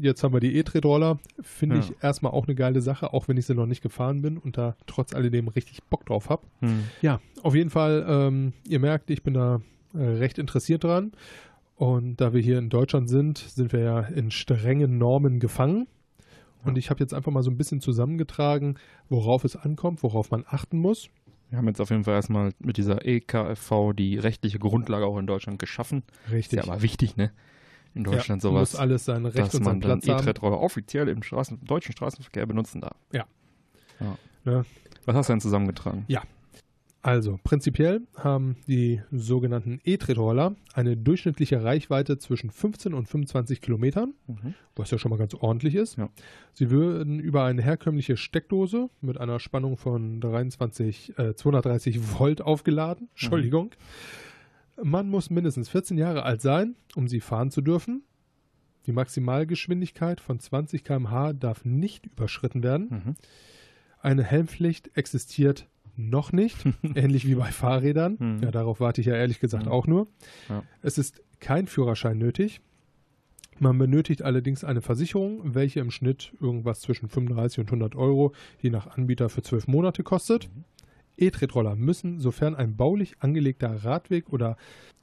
[0.00, 1.18] jetzt haben wir die E-Tretroller.
[1.40, 1.82] Finde Ja.
[1.82, 4.56] ich erstmal auch eine geile Sache, auch wenn ich sie noch nicht gefahren bin und
[4.58, 6.42] da trotz alledem richtig Bock drauf habe.
[6.60, 6.84] Hm.
[7.02, 9.60] Ja, auf jeden Fall, ähm, ihr merkt, ich bin da
[9.94, 11.12] äh, recht interessiert dran.
[11.76, 15.86] Und da wir hier in Deutschland sind, sind wir ja in strengen Normen gefangen.
[16.64, 20.44] Und ich habe jetzt einfach mal so ein bisschen zusammengetragen, worauf es ankommt, worauf man
[20.48, 21.08] achten muss.
[21.50, 25.26] Wir haben jetzt auf jeden Fall erstmal mit dieser EKFV die rechtliche Grundlage auch in
[25.28, 26.02] Deutschland geschaffen.
[26.30, 26.58] Richtig.
[26.58, 27.30] Ist ja aber wichtig, ne?
[27.94, 30.00] In Deutschland ja, sowas, muss alles seinen Recht dass und man dann.
[30.00, 32.96] E-Tretroller offiziell im Straßen, deutschen Straßenverkehr benutzen darf.
[33.12, 33.26] Ja.
[34.00, 34.16] ja.
[34.44, 34.64] Ne?
[35.04, 36.04] Was hast du denn zusammengetragen?
[37.00, 44.54] Also, prinzipiell haben die sogenannten E-Tretroller eine durchschnittliche Reichweite zwischen 15 und 25 Kilometern, Mhm.
[44.74, 45.96] was ja schon mal ganz ordentlich ist.
[45.96, 46.08] Ja.
[46.52, 53.08] Sie würden über eine herkömmliche Steckdose mit einer Spannung von 23, äh, 230 Volt aufgeladen.
[53.12, 53.70] Entschuldigung.
[54.82, 58.02] Man muss mindestens 14 Jahre alt sein, um sie fahren zu dürfen.
[58.86, 62.88] Die Maximalgeschwindigkeit von 20 km/h darf nicht überschritten werden.
[62.90, 63.14] Mhm.
[64.00, 66.56] Eine Helmpflicht existiert noch nicht,
[66.94, 68.16] ähnlich wie bei Fahrrädern.
[68.18, 68.42] Mhm.
[68.42, 69.72] Ja, darauf warte ich ja ehrlich gesagt Mhm.
[69.72, 70.06] auch nur.
[70.48, 70.62] Ja.
[70.82, 72.60] Es ist kein Führerschein nötig.
[73.60, 78.70] Man benötigt allerdings eine Versicherung, welche im Schnitt irgendwas zwischen 35 und 100 Euro je
[78.70, 80.48] nach Anbieter für zwölf Monate kostet.
[81.18, 84.56] E-Tretroller müssen, sofern ein baulich angelegter Radweg oder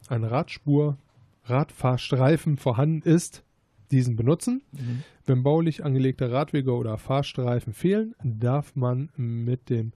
[0.07, 0.97] ein Radspur,
[1.45, 3.43] Radfahrstreifen vorhanden ist,
[3.91, 4.63] diesen benutzen.
[4.71, 5.03] Mhm.
[5.25, 9.91] Wenn baulich angelegte Radwege oder Fahrstreifen fehlen, darf man mit dem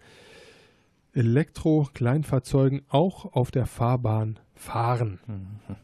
[1.13, 5.19] Elektro-Kleinfahrzeugen auch auf der Fahrbahn fahren.
[5.27, 5.75] Mhm.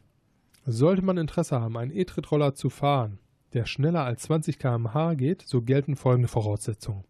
[0.66, 3.20] Sollte man Interesse haben, einen E-Tritt-Roller zu fahren,
[3.54, 7.04] der schneller als 20 km/h geht, so gelten folgende Voraussetzungen.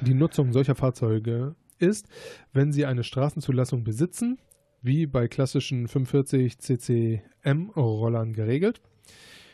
[0.00, 2.06] Die Nutzung solcher Fahrzeuge ist,
[2.52, 4.38] wenn sie eine Straßenzulassung besitzen,
[4.82, 8.80] wie bei klassischen 45 CCM-Rollern geregelt.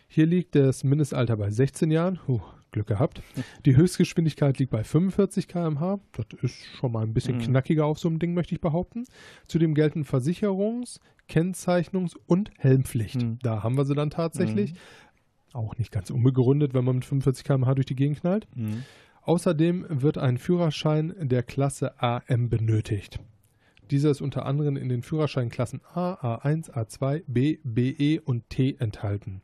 [0.09, 2.21] Hier liegt das Mindestalter bei 16 Jahren.
[2.29, 3.23] Huh, Glück gehabt.
[3.65, 5.99] Die Höchstgeschwindigkeit liegt bei 45 km/h.
[6.13, 7.43] Das ist schon mal ein bisschen Mhm.
[7.43, 9.05] knackiger auf so einem Ding, möchte ich behaupten.
[9.49, 13.21] Zudem gelten Versicherungs-, Kennzeichnungs- und Helmpflicht.
[13.23, 13.39] Mhm.
[13.43, 14.75] Da haben wir sie dann tatsächlich.
[15.53, 18.47] Auch nicht ganz unbegründet, wenn man mit 45 km/h durch die Gegend knallt.
[19.27, 23.19] Außerdem wird ein Führerschein der Klasse AM benötigt.
[23.91, 29.43] Dieser ist unter anderem in den Führerscheinklassen A, A1, A2, B, BE und T enthalten.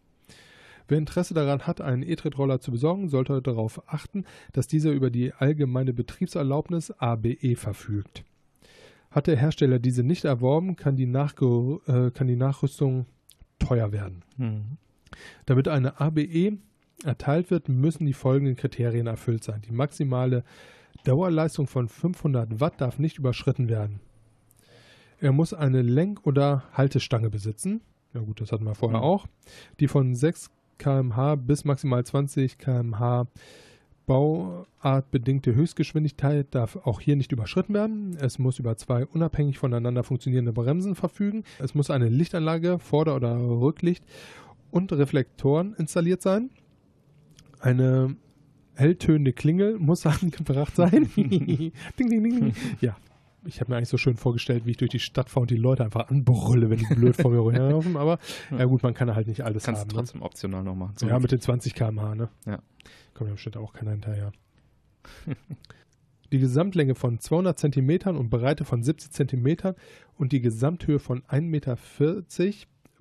[0.87, 5.33] Wer Interesse daran hat, einen E-Tritt-Roller zu besorgen, sollte darauf achten, dass dieser über die
[5.33, 8.23] allgemeine Betriebserlaubnis ABE verfügt.
[9.11, 13.07] Hat der Hersteller diese nicht erworben, kann die, Nachge äh, kann die Nachrüstung
[13.59, 14.23] teuer werden.
[14.37, 14.77] Mhm.
[15.47, 16.59] Damit eine ABE
[17.05, 19.63] erteilt wird, müssen die folgenden Kriterien erfüllt sein.
[19.63, 20.45] Die maximale
[21.05, 24.01] Dauerleistung von 500 Watt darf nicht überschritten werden.
[25.21, 27.81] Er muss eine Lenk- oder Haltestange besitzen.
[28.15, 29.05] Ja gut, das hatten wir vorher Mhm.
[29.05, 29.27] auch.
[29.81, 33.27] Die von 6 km/h bis maximal 20 km/h
[34.07, 38.17] bauartbedingte Höchstgeschwindigkeit darf auch hier nicht überschritten werden.
[38.21, 41.45] Es muss über zwei unabhängig voneinander funktionierende Bremsen verfügen.
[41.61, 44.05] Es muss eine Lichtanlage, Vorder- oder Rücklicht
[44.71, 46.51] und Reflektoren installiert sein.
[47.63, 48.17] Eine
[48.75, 51.11] helltönende Klingel muss angebracht sein.
[51.17, 52.55] ding, ding, ding, ding.
[52.81, 52.97] Ja,
[53.45, 55.57] ich habe mir eigentlich so schön vorgestellt, wie ich durch die Stadt fahre und die
[55.57, 57.97] Leute einfach anbrülle, wenn die blöd vor mir herlaufen.
[57.97, 58.19] Aber
[58.51, 59.89] ja gut, man kann halt nicht alles Kannst haben.
[59.89, 60.01] du Ne?
[60.03, 60.95] trotzdem optional noch machen.
[60.97, 62.29] So Ja, mit den 20 km/h, ne?
[62.47, 62.59] Ja.
[63.15, 64.33] Kommt ja bestimmt auch keiner hinterher.
[66.33, 69.75] die Gesamtlänge von 200 Zentimetern und Breite von 70 Zentimetern
[70.17, 71.77] und die Gesamthöhe von 1,40 Meter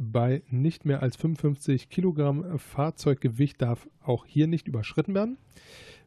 [0.01, 5.37] bei nicht mehr als 55 Kilogramm Fahrzeuggewicht darf auch hier nicht überschritten werden.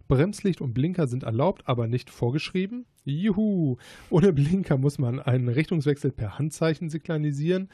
[0.09, 2.85] Bremslicht und Blinker sind erlaubt, aber nicht vorgeschrieben.
[3.05, 3.77] Juhu!
[4.11, 7.71] Ohne Blinker muss man einen Richtungswechsel per Handzeichen signalisieren,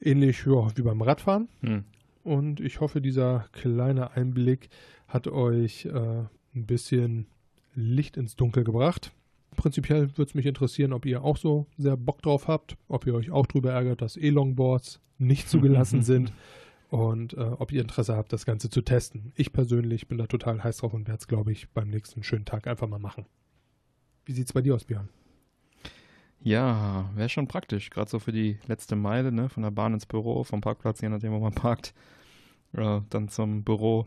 [0.00, 1.48] ähnlich ja, wie beim Radfahren.
[1.60, 1.84] Hm.
[2.22, 4.68] Und ich hoffe, dieser kleine Einblick
[5.08, 7.26] hat euch äh, ein bisschen
[7.74, 9.12] Licht ins Dunkel gebracht.
[9.56, 13.14] Prinzipiell würde es mich interessieren, ob ihr auch so sehr Bock drauf habt, ob ihr
[13.14, 16.32] euch auch darüber ärgert, dass E-Longboards nicht zugelassen sind
[16.88, 19.32] und äh, ob ihr Interesse habt, das Ganze zu testen.
[19.36, 22.44] Ich persönlich bin da total heiß drauf und werde es, glaube ich, beim nächsten schönen
[22.44, 23.26] Tag einfach mal machen.
[24.24, 25.08] Wie sieht es bei dir aus, Björn?
[26.42, 30.06] Ja, wäre schon praktisch, gerade so für die letzte Meile, ne, von der Bahn ins
[30.06, 31.94] Büro, vom Parkplatz, je nachdem, wo man parkt,
[32.72, 34.06] ja, dann zum Büro.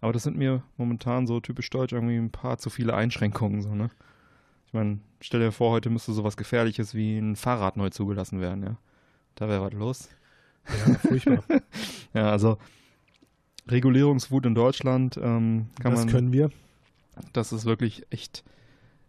[0.00, 3.74] Aber das sind mir momentan so typisch deutsch irgendwie ein paar zu viele Einschränkungen, so,
[3.74, 3.90] ne.
[4.66, 8.62] Ich meine, stell dir vor, heute müsste sowas Gefährliches wie ein Fahrrad neu zugelassen werden,
[8.62, 8.76] ja.
[9.36, 10.08] Da wäre was los.
[10.86, 11.44] Ja, furchtbar.
[12.14, 12.58] Ja, also
[13.68, 16.08] Regulierungswut in Deutschland ähm, kann das man.
[16.14, 16.50] können wir.
[17.32, 18.44] Das ist wirklich echt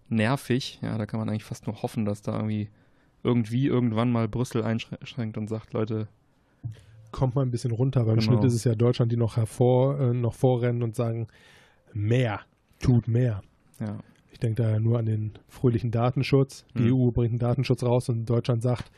[0.10, 0.80] nervig.
[0.82, 2.70] Ja, da kann man eigentlich fast nur hoffen, dass da irgendwie
[3.24, 6.08] irgendwie irgendwann mal Brüssel einschränkt und sagt, Leute,
[7.12, 8.04] Kommt mal ein bisschen runter.
[8.04, 8.34] Beim Genau.
[8.34, 11.28] Schnitt ist es ja Deutschland, die noch hervor, äh, noch vorrennen und sagen,
[11.94, 12.42] mehr,
[12.82, 13.42] tut mehr.
[13.80, 14.00] ja,
[14.34, 16.66] Ich denke da ja nur an den fröhlichen Datenschutz.
[16.78, 16.94] Die Hm.
[16.94, 18.92] EU bringt einen Datenschutz raus und Deutschland sagt,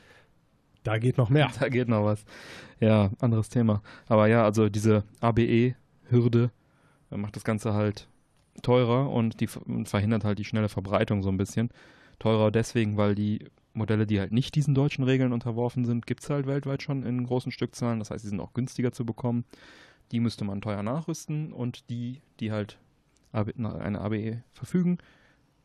[0.88, 1.52] da geht noch mehr.
[1.60, 2.23] da geht noch was.
[2.80, 3.82] Ja, anderes Thema.
[4.08, 6.50] Aber ja, also diese ABE-Hürde
[7.12, 8.08] äh, macht das Ganze halt
[8.62, 11.71] teurer und die verhindert halt die schnelle Verbreitung so ein bisschen.
[12.19, 16.30] Teurer deswegen, weil die Modelle, die halt nicht diesen deutschen Regeln unterworfen sind, gibt es
[16.30, 18.00] halt weltweit schon in großen Stückzahlen.
[18.00, 19.43] Das heißt, die sind auch günstiger zu bekommen.
[20.13, 22.80] Die müsste man teuer nachrüsten und die, die halt
[23.34, 25.00] eine ABE verfügen,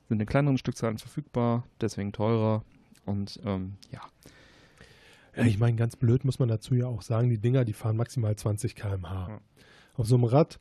[0.09, 2.65] sind in kleineren Stückzahlen verfügbar, deswegen teurer.
[3.07, 4.01] Und ähm, ja.
[5.37, 7.97] Ja, ich meine, ganz blöd muss man dazu ja auch sagen, die Dinger, die fahren
[7.97, 9.29] maximal 20 km/h.
[9.29, 9.41] Ja.
[9.95, 10.61] Auf so einem Rad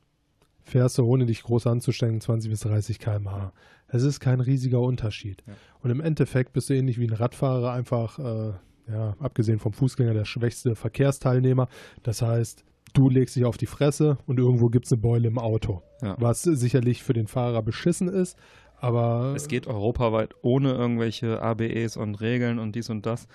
[0.63, 3.51] fährst du, ohne dich groß anzustellen, 20 bis 30 km/h.
[3.87, 5.43] Das ist kein riesiger Unterschied.
[5.45, 5.53] Ja.
[5.81, 8.53] Und im Endeffekt bist du ähnlich wie ein Radfahrer einfach, äh,
[8.91, 11.67] ja, abgesehen vom Fußgänger, der schwächste Verkehrsteilnehmer.
[12.03, 15.37] Das heißt, du legst dich auf die Fresse und irgendwo gibt es eine Beule im
[15.37, 15.81] Auto.
[16.01, 16.15] Ja.
[16.19, 18.37] Was sicherlich für den Fahrer beschissen ist,
[18.81, 23.27] aber Es geht europaweit ohne irgendwelche ABEs und Regeln und dies und das.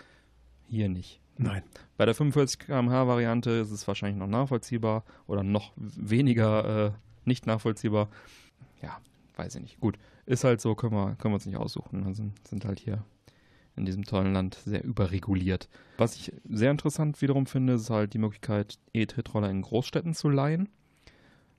[0.66, 1.20] Hier nicht.
[1.38, 1.62] Nein.
[1.96, 6.92] Bei der 45 km/h Variante ist es wahrscheinlich noch nachvollziehbar oder noch weniger äh,
[7.24, 8.08] nicht nachvollziehbar.
[8.82, 8.98] Ja,
[9.36, 9.80] weiß ich nicht.
[9.80, 12.06] Gut, ist halt so, können wir, können wir uns nicht aussuchen.
[12.06, 13.04] Wir sind, sind halt hier
[13.76, 15.68] in diesem tollen Land sehr überreguliert.
[15.98, 20.68] Was ich sehr interessant wiederum finde, ist halt die Möglichkeit, E-Tretroller in Großstädten zu leihen.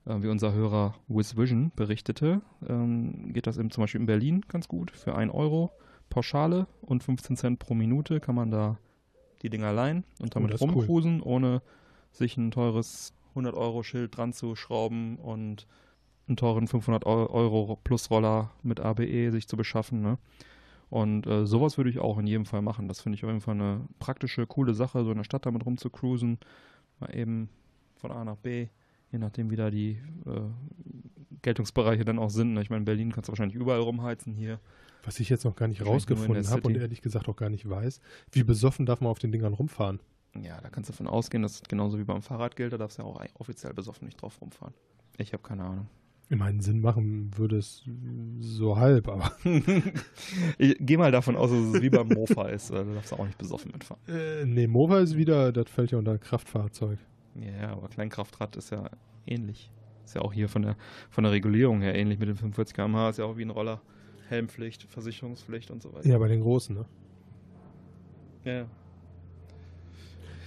[0.04, 4.68] Äh, wie unser Hörer WizVision berichtete, ähm, geht das eben zum Beispiel in Berlin ganz
[4.68, 4.90] gut.
[4.90, 5.72] Für 1 Euro
[6.10, 8.78] Pauschale und 15 Cent pro Minute kann man da
[9.42, 10.74] die Dinger leihen und damit das ist cool.
[10.74, 11.62] rumcruisen, ohne
[12.12, 15.66] sich ein teures 100-Euro-Schild dran zu schrauben und
[16.26, 20.02] einen teuren 500 Eu- Euro Plus-Roller mit ABE sich zu beschaffen.
[20.02, 20.18] Ne?
[20.90, 22.88] Und äh, sowas würde ich auch in jedem Fall machen.
[22.88, 25.64] Das finde ich auf jeden Fall eine praktische, coole Sache, so in der Stadt damit
[25.64, 26.38] rumzucruisen.
[27.00, 27.48] Mal eben
[27.96, 28.68] von A nach B,
[29.12, 30.40] je nachdem, wie da die äh,
[31.42, 32.54] Geltungsbereiche dann auch sind.
[32.54, 32.62] Ne?
[32.62, 34.58] Ich meine, in Berlin kannst du wahrscheinlich überall rumheizen hier.
[35.04, 37.68] Was ich jetzt noch gar nicht in rausgefunden habe und ehrlich gesagt auch gar nicht
[37.68, 38.00] weiß,
[38.32, 40.00] wie besoffen darf man auf den Dingern rumfahren?
[40.42, 43.02] Ja, da kannst du davon ausgehen, dass genauso wie beim Fahrrad gilt, da darfst du
[43.02, 44.74] ja auch offiziell besoffen nicht drauf rumfahren.
[45.16, 45.88] Ich habe keine Ahnung.
[46.30, 47.82] In meinen Sinn machen würde es
[48.40, 49.32] so halb, aber
[50.58, 52.70] ich gehe mal davon aus, dass es wie beim Mofa ist.
[52.70, 54.02] weil Da darfst du auch nicht besoffen mitfahren.
[54.06, 56.98] äh, nee, Mova ist wieder, das fällt ja unter Kraftfahrzeug.
[57.34, 58.90] Ja, ja, aber Kleinkraftrad ist ja
[59.26, 59.70] ähnlich.
[60.04, 60.76] Ist ja auch hier von der,
[61.08, 63.10] von der Regulierung her ähnlich mit den 45 km/h.
[63.10, 63.80] Ist ja auch wie ein Roller.
[64.28, 66.08] Helmpflicht, Versicherungspflicht und so weiter.
[66.08, 66.84] Ja, bei den Großen, ne?
[68.44, 68.66] Ja.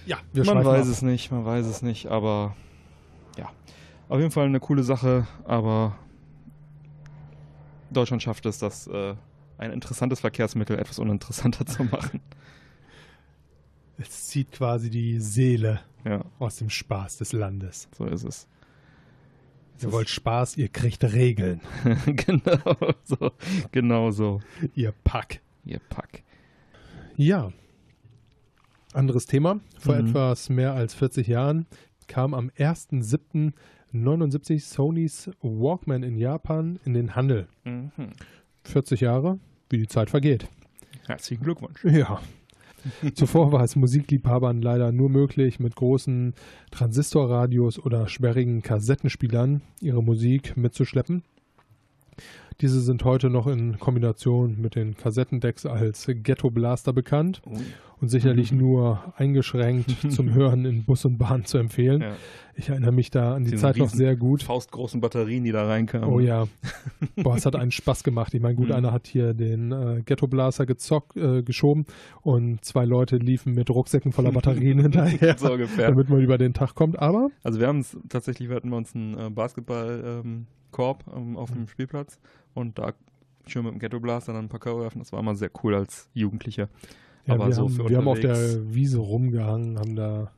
[0.06, 0.92] Ja, wir man weiß ab.
[0.92, 2.56] es nicht, man weiß es nicht, aber
[3.36, 3.50] ja.
[4.08, 5.96] Auf jeden Fall eine coole Sache, aber
[7.90, 9.14] Deutschland schafft es, das äh,
[9.58, 12.20] ein interessantes Verkehrsmittel etwas uninteressanter zu machen.
[13.98, 17.88] Es zieht quasi die Seele Ja, aus dem Spaß des Landes.
[17.96, 18.48] so ist es.
[19.82, 21.60] Ihr wollt Spaß, ihr kriegt Regeln.
[22.06, 23.32] genau so.
[23.72, 24.40] Genau so.
[24.74, 25.40] Ihr Pack.
[25.64, 26.22] Ihr Pack.
[27.16, 27.52] Ja.
[28.92, 29.60] Anderes Thema.
[29.78, 30.08] Vor Mhm.
[30.08, 31.66] etwas mehr als 40 Jahren
[32.08, 37.48] kam am 1.7.79 Sonys Walkman in Japan in den Handel.
[37.64, 37.90] Mhm.
[38.64, 39.38] 40 Jahre,
[39.70, 40.46] wie die Zeit vergeht.
[41.06, 41.82] Herzlichen Glückwunsch.
[41.84, 42.20] Ja.
[43.14, 46.34] Zuvor war es Musikliebhabern leider nur möglich, mit großen
[46.70, 51.22] Transistorradios oder sperrigen Kassettenspielern ihre Musik mitzuschleppen.
[52.60, 57.56] Diese sind heute noch in Kombination mit den Kassettendecks als Ghetto Blaster bekannt Oh,
[58.00, 62.02] und sicherlich nur eingeschränkt zum Hören in Bus und Bahn zu empfehlen.
[62.02, 62.12] ja.
[62.54, 64.42] Ich erinnere mich da an die Diese Zeit noch sehr gut.
[64.42, 66.06] Faustgroßen Batterien, die da reinkamen.
[66.06, 66.46] Oh ja.
[67.16, 68.34] Boah, es hat einen Spaß gemacht.
[68.34, 68.74] Ich meine, gut, Mhm.
[68.74, 71.86] einer hat hier den äh, Ghetto Blaster gezockt, äh, geschoben
[72.20, 76.74] und zwei Leute liefen mit Rucksäcken voller Batterien hinterher, so damit man über den Tag
[76.74, 76.98] kommt.
[76.98, 81.50] Aber Also wir haben es tatsächlich, wir hatten bei uns einen äh, Basketball-Korb ähm, auf
[81.52, 82.18] dem Spielplatz
[82.54, 82.92] und da
[83.46, 84.98] schön mit dem Ghetto Blaster dann ein paar Körbe werfen.
[85.00, 86.68] Das war immer sehr cool als Jugendlicher.
[87.26, 90.30] ja, Aber wir, so haben, für wir haben auf der Wiese rumgehangen, haben da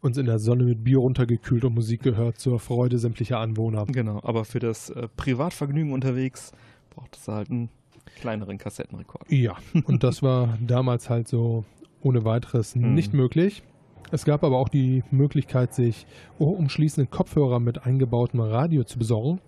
[0.00, 3.86] uns in der Sonne mit Bier runtergekühlt und Musik gehört zur Freude sämtlicher Anwohner.
[3.86, 6.52] Genau, aber für das äh, Privatvergnügen unterwegs
[6.90, 7.70] braucht es halt einen
[8.16, 9.30] kleineren Kassettenrekord.
[9.30, 11.64] Ja, und das war damals halt so
[12.02, 12.92] ohne weiteres Mhm.
[12.94, 13.62] nicht möglich.
[14.10, 16.06] Es gab aber auch die Möglichkeit, sich
[16.38, 19.40] umschließende Kopfhörer mit eingebautem Radio zu besorgen.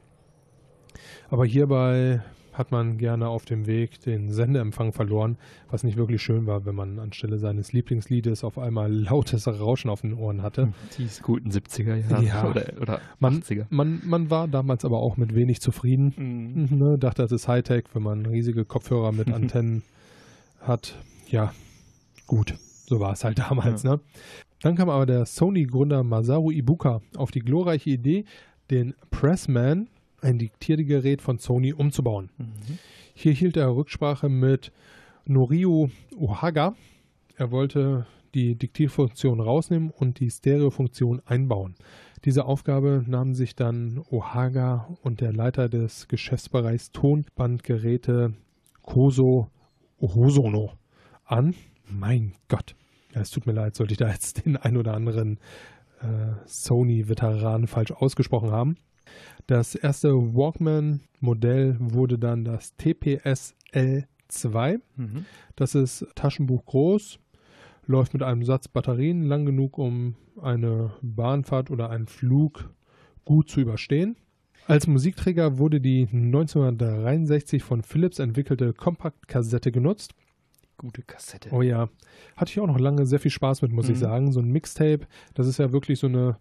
[1.30, 2.20] Aber hierbei
[2.52, 5.36] hat man gerne auf dem Weg den Sendeempfang verloren,
[5.70, 10.00] was nicht wirklich schön war, wenn man anstelle seines Lieblingsliedes auf einmal lautes Rauschen auf
[10.00, 10.72] den Ohren hatte.
[10.96, 12.48] Die guten 70er Jahre Ja.
[12.48, 13.66] oder, oder Man, 80er.
[13.68, 16.14] man, man war damals aber auch mit wenig zufrieden.
[16.70, 16.78] Mhm.
[16.78, 19.82] Ne, dachte, das ist Hightech, wenn man riesige Kopfhörer mit Antennen
[20.60, 20.96] hat.
[21.28, 21.52] Ja,
[22.26, 22.54] gut,
[22.86, 23.84] so war es halt damals.
[23.84, 24.00] Ne?
[24.62, 28.24] Dann kam aber der Sony-Gründer Masaru Ibuka auf die glorreiche Idee,
[28.70, 29.88] den Pressman,
[30.20, 32.30] ein Diktiergerät von Sony, umzubauen.
[32.38, 32.78] Mhm.
[33.14, 34.72] Hier hielt er Rücksprache mit
[35.24, 36.74] Norio Ohaga.
[37.36, 41.74] Er wollte die Diktierfunktion rausnehmen und die Stereofunktion einbauen.
[42.24, 48.34] Diese Aufgabe nahmen sich dann Ohaga und der Leiter des Geschäftsbereichs Tonbandgeräte
[48.82, 49.50] Koso
[50.00, 50.72] Hosono
[51.24, 51.54] an.
[51.88, 52.74] Mein Gott.
[53.14, 55.38] Ja, es tut mir leid, sollte ich da jetzt den ein oder anderen
[56.00, 58.76] äh, Sony-Veteran falsch ausgesprochen haben.
[59.46, 62.74] Das erste Walkman-Modell wurde dann das
[64.28, 64.78] 2.
[64.96, 65.24] Mhm.
[65.54, 67.18] Das ist Taschenbuch groß,
[67.86, 72.70] läuft mit einem Satz Batterien lang genug, um eine Bahnfahrt oder einen Flug
[73.24, 74.16] gut zu überstehen.
[74.66, 80.12] Als Musikträger wurde die 1963 von Philips entwickelte Kompaktkassette genutzt.
[80.78, 81.50] Gute Kassette.
[81.52, 81.88] Oh ja,
[82.36, 84.00] hatte ich auch noch lange sehr viel Spaß mit, muss ich Mhm.
[84.00, 84.32] sagen.
[84.32, 86.36] So ein Mixtape, das ist ja wirklich so eine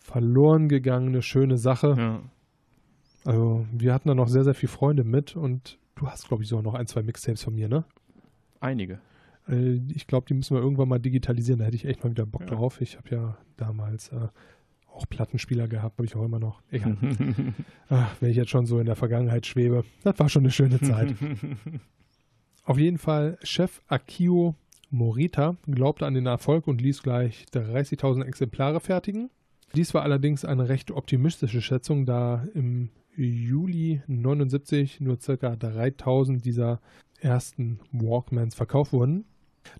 [0.00, 1.94] verloren gegangene, schöne Sache.
[1.96, 2.22] Ja.
[3.24, 6.48] Also wir hatten da noch sehr, sehr viele Freunde mit und du hast, glaube ich,
[6.48, 7.84] so noch ein, zwei Mixtapes von mir, ne?
[8.60, 9.00] Einige.
[9.48, 11.58] Äh, Ich glaube, die müssen wir irgendwann mal digitalisieren.
[11.60, 12.48] Da hätte ich echt mal wieder Bock Ja.
[12.48, 12.80] drauf.
[12.80, 14.28] Ich habe ja damals äh,
[14.92, 16.62] auch Plattenspieler gehabt, habe ich auch immer noch.
[16.70, 16.96] Egal.
[17.90, 20.80] Ach, wenn ich jetzt schon so in der Vergangenheit schwebe, das war schon eine schöne
[20.80, 21.14] Zeit.
[22.64, 24.54] Auf jeden Fall, Chef Akio
[24.90, 29.30] Morita glaubte an den Erfolg und ließ gleich 30.000 Exemplare fertigen.
[29.74, 35.32] Dies war allerdings eine recht optimistische Schätzung, da im Juli 79 nur ca.
[35.32, 36.80] 3.000 dieser
[37.20, 39.24] ersten Walkmans verkauft wurden.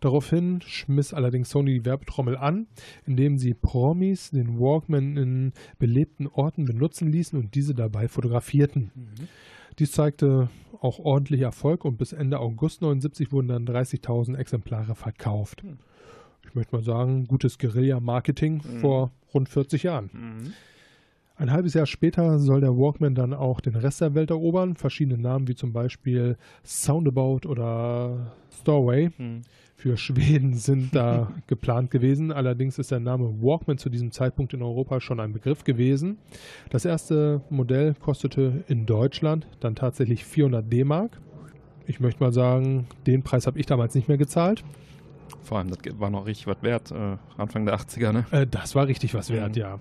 [0.01, 2.67] Daraufhin schmiss allerdings Sony die Werbetrommel an,
[3.07, 8.91] indem sie Promis den Walkman in belebten Orten benutzen ließen und diese dabei fotografierten.
[9.79, 10.51] Dies zeigte
[10.81, 15.63] auch ordentlich Erfolg und bis Ende August 79 wurden dann 30.000 Exemplare verkauft.
[15.63, 15.79] Hm.
[16.47, 18.79] Ich möchte mal sagen, gutes Guerilla-Marketing Mhm.
[18.81, 20.11] vor rund 40 Jahren.
[20.13, 20.53] Mhm.
[21.37, 24.77] Ein halbes Jahr später soll der Walkman dann auch den Rest der Welt erobern.
[24.77, 29.41] Verschiedene Namen wie zum Beispiel Soundabout oder Storway Mhm.
[29.75, 32.31] für Schweden sind da geplant gewesen.
[32.31, 36.19] Allerdings ist der Name Walkman zu diesem Zeitpunkt in Europa schon ein Begriff gewesen.
[36.69, 41.19] Das erste Modell kostete in Deutschland dann tatsächlich 400 D-Mark.
[41.87, 44.63] Ich möchte mal sagen, den Preis habe ich damals nicht mehr gezahlt.
[45.43, 48.25] Vor allem, das war noch richtig was wert, äh, Anfang der 80er, ne?
[48.31, 49.61] Äh, das war richtig was wert, Mhm.
[49.61, 49.81] ja.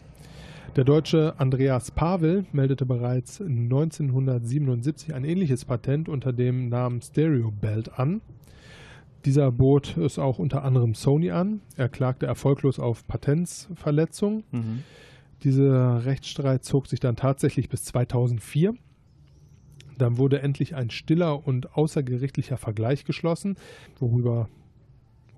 [0.75, 7.97] Der Deutsche Andreas Pavel meldete bereits 1977 ein ähnliches Patent unter dem Namen Stereo Belt
[7.97, 8.21] an.
[9.25, 11.61] Dieser bot es auch unter anderem Sony an.
[11.75, 14.43] Er klagte erfolglos auf Patentsverletzung.
[14.51, 14.83] Mhm.
[15.43, 18.75] Dieser Rechtsstreit zog sich dann tatsächlich bis 2004.
[19.97, 23.57] Dann wurde endlich ein stiller und außergerichtlicher Vergleich geschlossen,
[23.99, 24.47] worüber,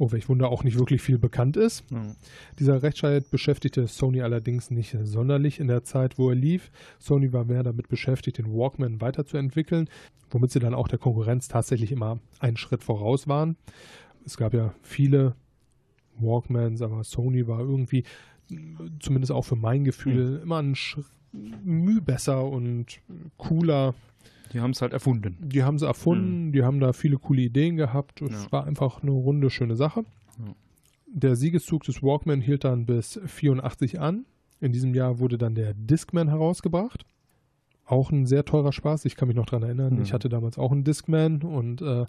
[0.01, 1.83] oh welch Wunder, auch nicht wirklich viel bekannt ist.
[1.91, 2.15] Ja.
[2.57, 6.71] Dieser Rechtsstreit beschäftigte Sony allerdings nicht sonderlich in der Zeit, wo er lief.
[6.97, 9.87] Sony war mehr damit beschäftigt, den Walkman weiterzuentwickeln,
[10.31, 13.57] womit sie dann auch der Konkurrenz tatsächlich immer einen Schritt voraus waren.
[14.25, 15.35] Es gab ja viele
[16.17, 18.03] Walkmans, aber Sony war irgendwie,
[18.99, 20.75] zumindest auch für mein Gefühl, immer ein
[21.31, 23.01] Mühe besser und
[23.37, 23.93] cooler.
[24.53, 25.37] Die haben es halt erfunden.
[25.41, 28.21] Die haben sie erfunden, die haben da viele coole Ideen gehabt.
[28.21, 28.51] Es Ja.
[28.51, 30.03] war einfach eine runde, schöne Sache.
[30.39, 30.53] Ja.
[31.13, 34.25] Der Siegeszug des Walkman hielt dann bis 84 an.
[34.59, 37.05] In diesem Jahr wurde dann der Discman herausgebracht.
[37.85, 39.05] Auch ein sehr teurer Spaß.
[39.05, 39.95] Ich kann mich noch daran erinnern.
[39.95, 40.01] Mhm.
[40.03, 42.05] Ich hatte damals auch einen Discman und äh,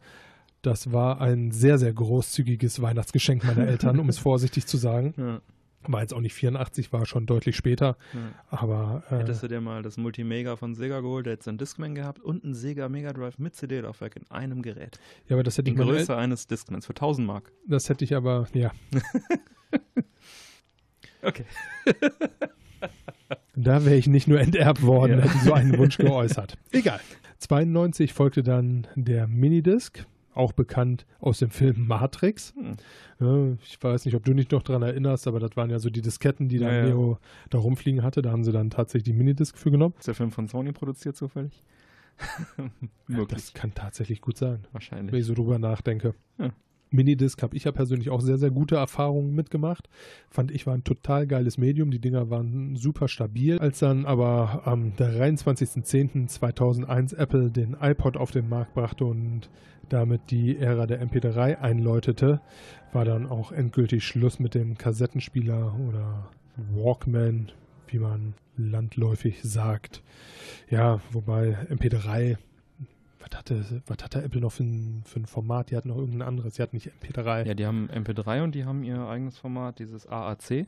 [0.63, 5.15] das war ein sehr, sehr großzügiges Weihnachtsgeschenk meiner Eltern, um es vorsichtig zu sagen.
[5.17, 5.41] Ja.
[5.89, 7.97] War jetzt auch nicht 84, war schon deutlich später.
[8.13, 8.21] Ja.
[8.51, 11.95] Aber äh, Hättest du dir mal das Multimega von Sega geholt, der hätte einen Discman
[11.95, 14.99] gehabt und einen Sega Mega Drive mit CD-Laufwerk in einem Gerät.
[15.29, 17.53] ja, aber das hätte Die ich Größe eines Discmans für 1000 Mark.
[17.67, 18.71] Das hätte ich aber, ja.
[21.23, 21.45] Okay.
[23.55, 25.25] Da wäre ich nicht nur enterbt worden, Ja.
[25.25, 26.57] hätte so einen Wunsch geäußert.
[26.73, 27.01] Egal.
[27.39, 32.55] 92 folgte dann der Minidisc, auch bekannt aus dem Film Matrix.
[32.57, 32.77] Hm.
[33.21, 35.91] Ja, ich weiß nicht, ob du dich noch daran erinnerst, aber das waren ja so
[35.91, 36.87] die Disketten, die dann Ja, ja.
[36.87, 37.19] Neo
[37.51, 38.23] da rumfliegen hatte.
[38.23, 39.95] Da haben sie dann tatsächlich die Minidisc für genommen.
[39.99, 41.63] Ist der Film von Sony produziert zufällig?
[43.07, 43.29] Möglich.
[43.29, 45.15] Das kann tatsächlich gut sein, wenn Wahrscheinlich.
[45.15, 46.15] ich so drüber nachdenke.
[46.39, 46.51] Ja.
[46.95, 49.89] Minidisc habe ich ja persönlich auch sehr, sehr gute Erfahrungen mitgemacht.
[50.29, 51.91] Fand ich war ein total geiles Medium.
[51.91, 53.59] Die Dinger waren super stabil.
[53.59, 59.49] Als dann aber am 23.10.2001 Apple den iPod auf den Markt brachte und
[59.89, 62.41] damit die Ära der MP3 einläutete,
[62.93, 66.31] war dann auch endgültig Schluss mit dem Kassettenspieler oder
[66.75, 67.53] Walkman,
[67.89, 70.03] wie man landläufig sagt.
[70.69, 72.37] Ja, wobei MP3
[73.23, 75.71] was hatte, was hatte Apple noch für ein, für ein Format?
[75.71, 76.55] Die hatten noch irgendein anderes.
[76.55, 77.47] Die hatten nicht MP3.
[77.47, 80.67] Ja, die haben MP3 und die haben ihr eigenes Format, dieses AAC.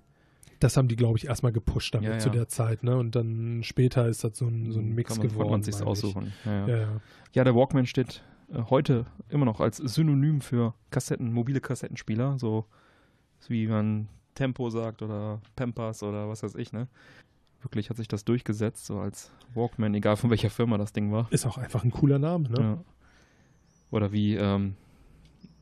[0.60, 2.34] Das haben die, glaube ich, erstmal gepusht damit Ja, zu ja.
[2.34, 2.84] der Zeit.
[2.84, 2.96] Ne?
[2.96, 5.48] Und dann später ist das so ein, so ein Mix Kann man, geworden.
[5.48, 6.32] Konnte man sich aussuchen.
[6.44, 7.00] Ja, ja.
[7.32, 8.22] Ja, der Walkman steht
[8.70, 12.38] heute immer noch als Synonym für Kassetten, mobile Kassettenspieler.
[12.38, 12.66] So
[13.48, 16.88] wie man Tempo sagt oder Pampers oder was weiß ich, ne?
[17.62, 21.28] Wirklich hat sich das durchgesetzt, so als Walkman, egal von welcher Firma das Ding war.
[21.30, 22.50] Ist auch einfach ein cooler Name.
[22.50, 22.60] Ne?
[22.60, 22.84] Ja.
[23.90, 24.74] Oder wie ähm,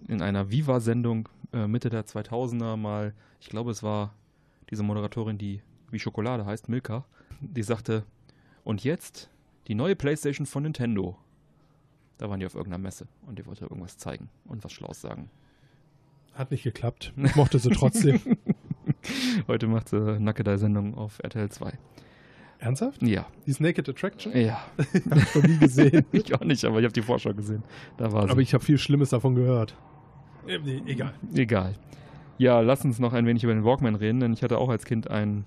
[0.09, 4.15] in einer Viva-Sendung äh, Mitte der 2000er mal, ich glaube, es war
[4.71, 7.05] diese Moderatorin, die wie Schokolade heißt, Milka,
[7.41, 8.05] die sagte,
[8.65, 9.31] und jetzt
[9.69, 11.17] die neue Playstation von Nintendo.
[12.23, 15.29] Da waren die auf irgendeiner Messe und die wollte irgendwas zeigen und was Schlaues sagen.
[16.35, 17.13] Hat nicht geklappt.
[17.17, 18.21] Ich mochte sie trotzdem.
[19.49, 21.73] Heute macht sie Nackedei-Sendung auf RTL 2.
[22.61, 23.03] Ernsthaft?
[23.03, 23.27] Ja.
[23.45, 24.37] Die Naked Attraction?
[24.37, 24.65] Ja.
[25.11, 26.07] Hab ich noch nie gesehen.
[26.13, 27.65] ich auch nicht, aber ich habe die Vorschau gesehen.
[27.97, 28.31] Da war sie.
[28.31, 29.75] Aber ich habe viel Schlimmes davon gehört.
[30.47, 31.15] Nee, egal.
[31.35, 31.75] Egal.
[32.39, 34.85] Ja, lass uns noch ein wenig über den Walkman reden, denn ich hatte auch als
[34.85, 35.45] Kind einen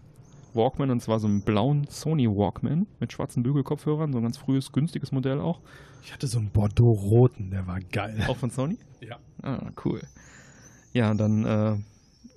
[0.55, 4.71] Walkman und zwar so einen blauen Sony Walkman mit schwarzen Bügelkopfhörern, so ein ganz frühes,
[4.71, 5.59] günstiges Modell auch.
[6.03, 8.23] Ich hatte so einen Bordeaux-roten, der war geil.
[8.27, 8.77] Auch von Sony?
[9.01, 9.17] Ja.
[9.41, 10.01] Ah, cool.
[10.93, 11.75] Ja, dann, äh,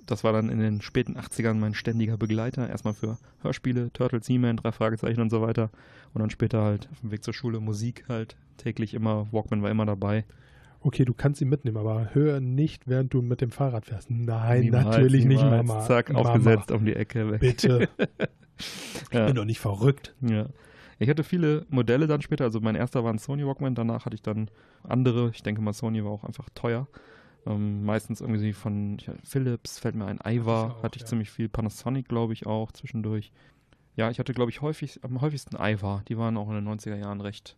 [0.05, 2.67] das war dann in den späten 80ern mein ständiger Begleiter.
[2.67, 5.69] Erstmal für Hörspiele, Turtles, He-Man, drei Fragezeichen und so weiter.
[6.13, 9.27] Und dann später halt auf dem Weg zur Schule Musik halt täglich immer.
[9.31, 10.25] Walkman war immer dabei.
[10.81, 14.09] Okay, du kannst ihn mitnehmen, aber hör nicht, während du mit dem Fahrrad fährst.
[14.09, 15.43] Nein, Niemals, natürlich niemals.
[15.51, 15.81] nicht, Mama.
[15.81, 17.39] Zack, Mama, aufgesetzt um die Ecke weg.
[17.41, 17.89] Bitte.
[18.61, 19.25] Ich Ja.
[19.25, 20.13] bin doch nicht verrückt.
[20.19, 20.47] Ja.
[20.99, 22.43] Ich hatte viele Modelle dann später.
[22.43, 23.73] Also mein erster war ein Sony Walkman.
[23.73, 24.51] Danach hatte ich dann
[24.83, 25.31] andere.
[25.33, 26.87] Ich denke mal, Sony war auch einfach teuer.
[27.47, 30.19] Ähm, meistens irgendwie von Philips, fällt mir ein.
[30.25, 31.07] Ivar hatte ich ja.
[31.07, 31.47] ziemlich viel.
[31.47, 33.31] Panasonic, glaube ich, auch zwischendurch.
[33.95, 36.03] Ja, ich hatte, glaube ich, häufig, am häufigsten Ivar.
[36.09, 37.55] Die waren auch in den 90er Jahren recht,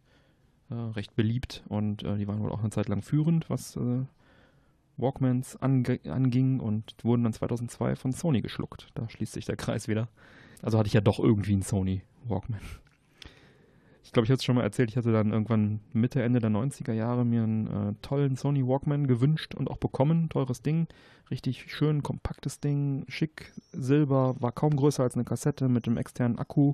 [0.71, 4.05] äh, recht beliebt und äh, die waren wohl auch eine Zeit lang führend, was äh,
[4.97, 8.89] Walkmans ange anging und wurden dann 2002 von Sony geschluckt.
[8.93, 10.07] Da schließt sich der Kreis wieder.
[10.61, 12.61] Also hatte ich ja doch irgendwie einen Sony Walkman.
[14.03, 16.49] Ich glaube, ich hatte es schon mal erzählt, ich hatte dann irgendwann Mitte, Ende der
[16.49, 20.27] 90er Jahre mir einen äh, tollen Sony Walkman gewünscht und auch bekommen.
[20.27, 20.87] Teures Ding,
[21.29, 26.39] richtig schön, kompaktes Ding, schick, silber, war kaum größer als eine Kassette mit dem externen
[26.39, 26.73] Akku.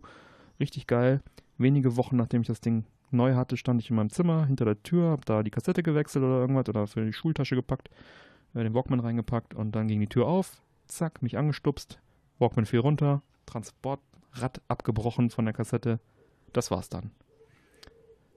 [0.60, 1.22] Richtig geil.
[1.60, 4.82] Wenige Wochen nachdem ich das Ding neu hatte, stand ich in meinem Zimmer hinter der
[4.84, 7.89] Tür, hab da die Kassette gewechselt oder irgendwas oder für die Schultasche gepackt,
[8.53, 11.99] äh, den Walkman reingepackt und dann ging die Tür auf, zack, mich angestupst,
[12.39, 15.99] Walkman fiel runter, Transportrad abgebrochen von der Kassette.
[16.53, 17.12] Das war's dann.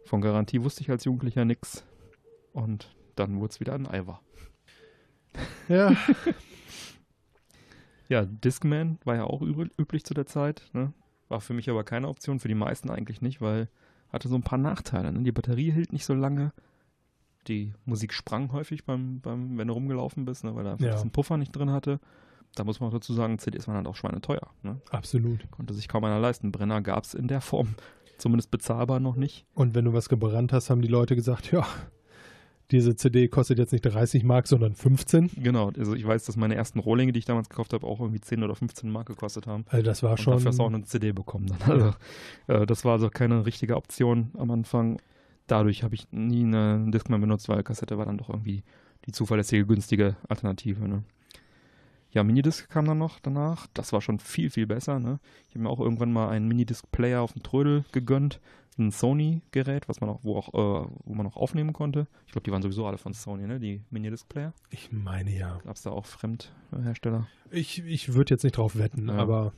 [0.05, 1.85] Von Garantie wusste ich als Jugendlicher nix.
[2.53, 4.23] Und dann wurde es wieder ein Ivar.
[5.69, 5.95] Ja,
[8.11, 10.69] Ja, Discman war ja auch üblich zu der Zeit.
[10.73, 10.93] Ne?
[11.29, 13.69] War für mich aber keine Option, für die meisten eigentlich nicht, weil
[14.13, 15.13] hatte so ein paar Nachteile.
[15.13, 15.23] Ne?
[15.23, 16.53] Die Batterie hielt nicht so lange.
[17.49, 20.55] Die Musik sprang häufig, beim, beim, wenn du rumgelaufen bist, ne?
[20.55, 20.93] weil er einfach Ja.
[20.95, 21.99] diesen Puffer nicht drin hatte.
[22.55, 24.49] Da muss man auch dazu sagen, CDs waren halt auch schweineteuer.
[24.63, 24.81] Ne?
[24.91, 25.51] absolut.
[25.51, 26.53] Konnte sich kaum einer leisten.
[26.53, 27.75] Brenner gab es in der Form
[28.19, 29.47] zumindest bezahlbar noch nicht.
[29.55, 31.67] Und wenn du was gebrannt hast, haben die Leute gesagt, ja,
[32.71, 35.31] diese CD kostet jetzt nicht 30 Mark, sondern 15.
[35.37, 38.21] Genau, also ich weiß, dass meine ersten Rohlinge, die ich damals gekauft habe, auch irgendwie
[38.21, 39.65] 10 oder 15 Mark gekostet haben.
[39.69, 40.33] Also das war Und schon.
[40.35, 41.71] dafür hast du auch eine CD bekommen dann.
[41.71, 41.95] Also,
[42.47, 45.01] äh, das war also keine richtige Option am Anfang.
[45.47, 48.63] Dadurch habe ich nie eine Discman benutzt, weil Kassette war dann doch irgendwie
[49.07, 50.87] die zuverlässige, günstige Alternative.
[50.87, 51.03] Ne?
[52.13, 53.67] Ja, Minidisc kam dann noch danach.
[53.75, 54.99] Das war schon viel, viel besser.
[54.99, 55.19] Ne?
[55.49, 58.41] Ich habe mir auch irgendwann mal einen Minidisc-Player auf dem Trödel gegönnt.
[58.81, 62.07] Ein Sony-Gerät, was man auch, wo, auch, äh, wo man auch aufnehmen konnte.
[62.27, 63.61] Ich glaube, die waren sowieso alle von Sony, ne?
[63.61, 64.55] die Minidisc-Player.
[64.71, 65.59] ich meine ja.
[65.65, 67.27] Gab es da auch Fremdhersteller?
[67.51, 69.17] Ich, ich würde jetzt nicht drauf wetten, Ja.
[69.17, 69.53] aber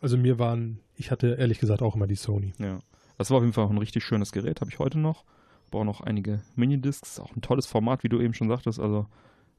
[0.00, 2.52] also mir waren, ich hatte ehrlich gesagt auch immer die Sony.
[2.58, 2.80] Ja.
[3.18, 5.24] Das war auf jeden Fall auch ein richtig schönes Gerät, habe ich heute noch.
[5.66, 8.78] Habe auch noch einige Minidiscs, auch ein tolles Format, wie du eben schon sagtest.
[8.80, 9.06] Also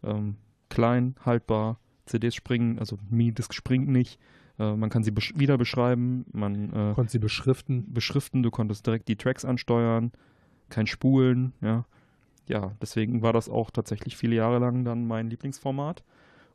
[0.04, 0.36] ähm,
[0.70, 4.20] klein, haltbar, CDs springen, also Minidisc springt nicht.
[4.60, 7.94] Äh, man kann sie besch wieder beschreiben, man äh, Konnte sie beschriften.
[7.94, 10.12] beschriften, du konntest direkt die Tracks ansteuern,
[10.70, 11.86] kein Spulen, ja.
[12.48, 16.04] Ja, deswegen war das auch tatsächlich viele Jahre lang dann mein Lieblingsformat.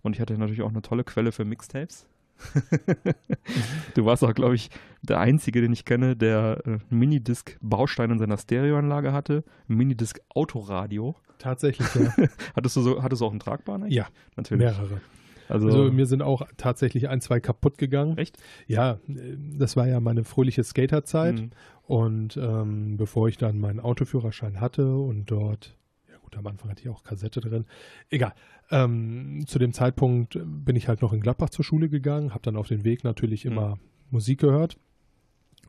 [0.00, 2.06] Und ich hatte natürlich auch eine tolle Quelle für Mixtapes.
[3.94, 4.70] du warst auch, glaube ich,
[5.02, 9.44] der Einzige, den ich kenne, der äh, Minidisc-Baustein in seiner Stereoanlage hatte.
[9.68, 11.14] Minidisc-Autoradio.
[11.38, 12.12] Tatsächlich, ja.
[12.56, 13.82] Hattest du, so, hattest du auch einen tragbaren?
[13.82, 13.96] eigentlich?
[13.96, 14.64] ja, natürlich.
[14.64, 15.00] mehrere.
[15.48, 18.16] Also, Also mir sind auch tatsächlich ein, zwei kaputt gegangen.
[18.18, 18.38] echt?
[18.66, 21.40] Ja, das war ja meine fröhliche Skaterzeit.
[21.40, 21.50] Mhm.
[21.84, 25.76] Und ähm, bevor ich dann meinen Autoführerschein hatte und dort,
[26.10, 27.66] ja gut, am Anfang hatte ich auch Kassette drin,
[28.08, 28.32] egal.
[28.70, 32.56] Ähm, zu dem Zeitpunkt bin ich halt noch in Gladbach zur Schule gegangen, habe dann
[32.56, 33.52] auf den Weg natürlich Mhm.
[33.52, 33.78] immer
[34.10, 34.78] Musik gehört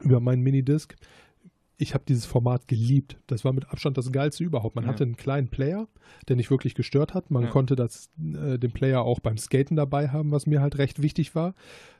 [0.01, 0.95] über meinen Minidisc.
[1.78, 3.17] Ich habe dieses Format geliebt.
[3.28, 4.76] Das war mit Abstand das geilste überhaupt.
[4.76, 4.91] Man Ja.
[4.91, 5.88] hatte einen kleinen Player,
[6.28, 7.32] der nicht wirklich gestört hat.
[7.32, 7.49] Man Ja.
[7.49, 11.34] konnte das, äh, den Player auch beim Skaten dabei haben, was mir halt recht wichtig
[11.36, 11.55] war.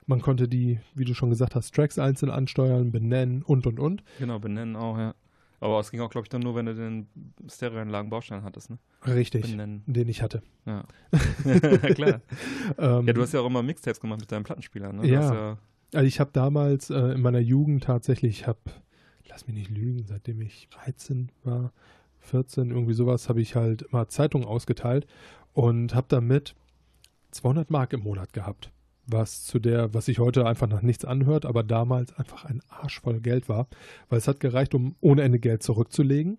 [0.05, 4.03] Man konnte die, wie du schon gesagt hast, Tracks einzeln ansteuern, benennen und und und.
[4.19, 5.15] Genau, benennen auch, ja.
[5.59, 7.07] Aber es ging auch, glaube ich, dann nur, wenn du den
[7.49, 8.78] Stereoanlagen-Baustein hattest, ne?
[9.07, 9.82] Richtig, Benennen.
[9.86, 10.43] den ich hatte.
[10.65, 10.84] Ja.
[11.95, 12.21] Klar.
[12.78, 15.07] Ähm, Ja, du hast ja auch immer Mixtapes gemacht mit deinem Plattenspieler, ne?
[15.07, 15.34] Ja.
[15.34, 15.57] ja
[15.93, 18.59] also ich habe damals äh, in meiner Jugend tatsächlich, ich habe,
[19.30, 21.71] lass mich nicht lügen, seitdem ich 13 war,
[22.19, 25.07] 14, irgendwie sowas, habe ich halt immer Zeitungen ausgeteilt
[25.53, 26.55] und habe damit
[27.32, 28.71] 200 Mark im Monat gehabt.
[29.05, 33.01] Was zu der, was sich heute einfach nach nichts anhört, aber damals einfach ein Arsch
[33.01, 33.67] voll Geld war,
[34.07, 36.38] weil es hat gereicht, um ohne Ende Geld zurückzulegen.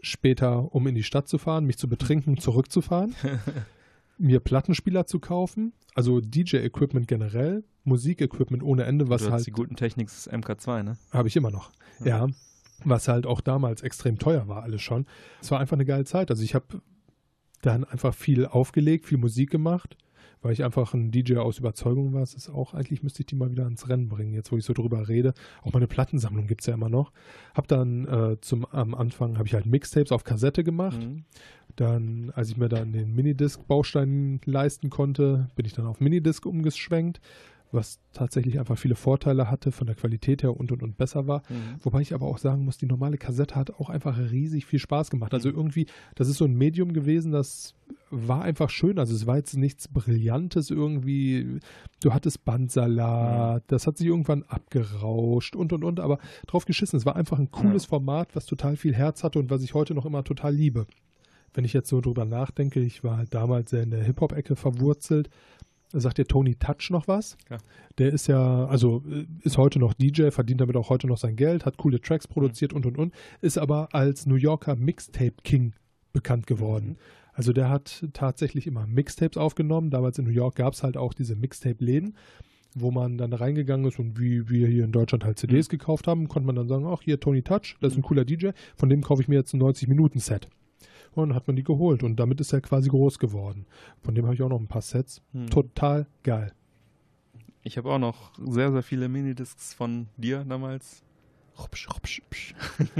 [0.00, 3.14] später, um in die Stadt zu fahren, mich zu betrinken, zurückzufahren,
[4.18, 9.52] mir Plattenspieler zu kaufen, also DJ-Equipment generell, Musik-Equipment ohne Ende, was du hast halt die
[9.52, 10.98] guten Technics MK2, ne?
[11.10, 11.70] habe ich immer noch.
[12.00, 12.26] Ja.
[12.26, 12.34] Ja.
[12.84, 15.06] Was halt auch damals extrem teuer war, alles schon.
[15.40, 16.30] Es war einfach eine geile Zeit.
[16.30, 16.80] Also ich habe
[17.62, 19.96] dann einfach viel aufgelegt, viel Musik gemacht,
[20.42, 22.22] weil ich einfach ein DJ aus Überzeugung war.
[22.22, 24.64] Es ist auch, eigentlich müsste ich die mal wieder ins Rennen bringen, jetzt wo ich
[24.64, 25.34] so drüber rede.
[25.62, 27.12] Auch meine Plattensammlung gibt es ja immer noch.
[27.54, 31.02] Hab dann äh, zum am Anfang habe ich halt Mixtapes auf Kassette gemacht.
[31.02, 31.24] Mhm.
[31.78, 37.20] Dann, als ich mir dann den Minidisc-Baustein leisten konnte, bin ich dann auf Minidisc umgeschwenkt,
[37.70, 41.42] was tatsächlich einfach viele Vorteile hatte, von der Qualität her und und und besser war.
[41.48, 41.76] Mhm.
[41.82, 45.10] Wobei ich aber auch sagen muss, die normale Kassette hat auch einfach riesig viel Spaß
[45.10, 45.32] gemacht.
[45.34, 45.54] Also Mhm.
[45.56, 47.74] irgendwie, das ist so ein Medium gewesen, das
[48.10, 48.98] war einfach schön.
[48.98, 51.60] Also es war jetzt nichts Brillantes irgendwie.
[52.02, 56.18] Du hattest Bandsalat, das hat sich irgendwann abgerauscht und und und, aber
[56.48, 56.96] drauf geschissen.
[56.96, 59.94] Es war einfach ein cooles Format, was total viel Herz hatte und was ich heute
[59.94, 60.86] noch immer total liebe.
[61.54, 65.30] Wenn ich jetzt so drüber nachdenke, ich war halt damals sehr in der Hip-Hop-Ecke verwurzelt.
[65.90, 67.38] Sagt dir Tony Touch noch was?
[67.48, 67.56] Ja.
[67.96, 69.02] Der ist ja, also
[69.42, 72.74] ist heute noch DJ, verdient damit auch heute noch sein Geld, hat coole Tracks produziert
[72.74, 75.72] und und und, ist aber als New Yorker Mixtape King
[76.12, 76.90] bekannt geworden.
[76.90, 76.96] Mhm.
[77.32, 79.90] Also der hat tatsächlich immer Mixtapes aufgenommen.
[79.90, 82.16] Damals in New York gab es halt auch diese Mixtape-Läden,
[82.74, 86.28] wo man dann reingegangen ist und wie wir hier in Deutschland halt CDs gekauft haben,
[86.28, 89.02] konnte man dann sagen, ach hier Tony Touch, das ist ein cooler DJ, von dem
[89.02, 90.48] kaufe ich mir jetzt ein 90-Minuten-Set.
[91.22, 93.66] Und dann hat man die geholt und damit ist er quasi groß geworden.
[94.02, 95.22] Von dem habe ich auch noch ein paar Sets.
[95.32, 95.46] Mhm.
[95.48, 96.52] Total geil.
[97.62, 101.02] Ich habe auch noch sehr, sehr viele Minidiscs von dir damals.
[101.58, 102.54] Rupsch, rupsch, rupsch.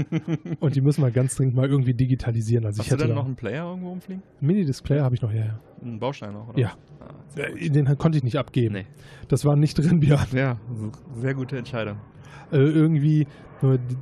[0.59, 2.65] Und die müssen wir ganz dringend mal irgendwie digitalisieren.
[2.65, 4.21] Also Hast ich du hätte denn da noch einen Player irgendwo rumfliegen?
[4.41, 5.59] einen Minidisc-Player habe ich noch, ja, ja.
[5.81, 6.59] Einen Baustein noch, oder?
[6.59, 6.73] Ja.
[6.99, 7.39] Ah.
[7.39, 8.73] Äh, Den konnte ich nicht abgeben.
[8.73, 8.85] Nee.
[9.29, 10.27] Das war nicht drin, Björn.
[10.33, 10.59] Ja,
[11.15, 11.99] sehr gute Entscheidung.
[12.51, 13.27] Äh, irgendwie,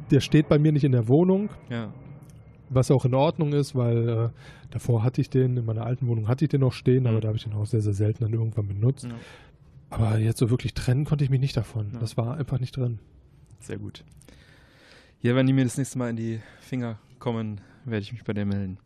[0.09, 1.93] der steht bei mir nicht in der Wohnung, Ja.
[2.69, 4.29] Was auch in Ordnung ist, weil äh,
[4.71, 7.21] davor hatte ich den, in meiner alten Wohnung hatte ich den noch stehen, aber Mhm.
[7.21, 9.05] da habe ich den auch sehr, sehr selten dann irgendwann benutzt.
[9.05, 9.11] ja.
[9.89, 11.91] Aber jetzt so wirklich trennen konnte ich mich nicht davon.
[11.93, 11.99] Ja.
[11.99, 12.99] Das war einfach nicht drin.
[13.61, 14.03] Sehr gut.
[15.21, 18.33] Ja, wenn die mir das nächste Mal in die Finger kommen, werde ich mich bei
[18.33, 18.77] dir melden.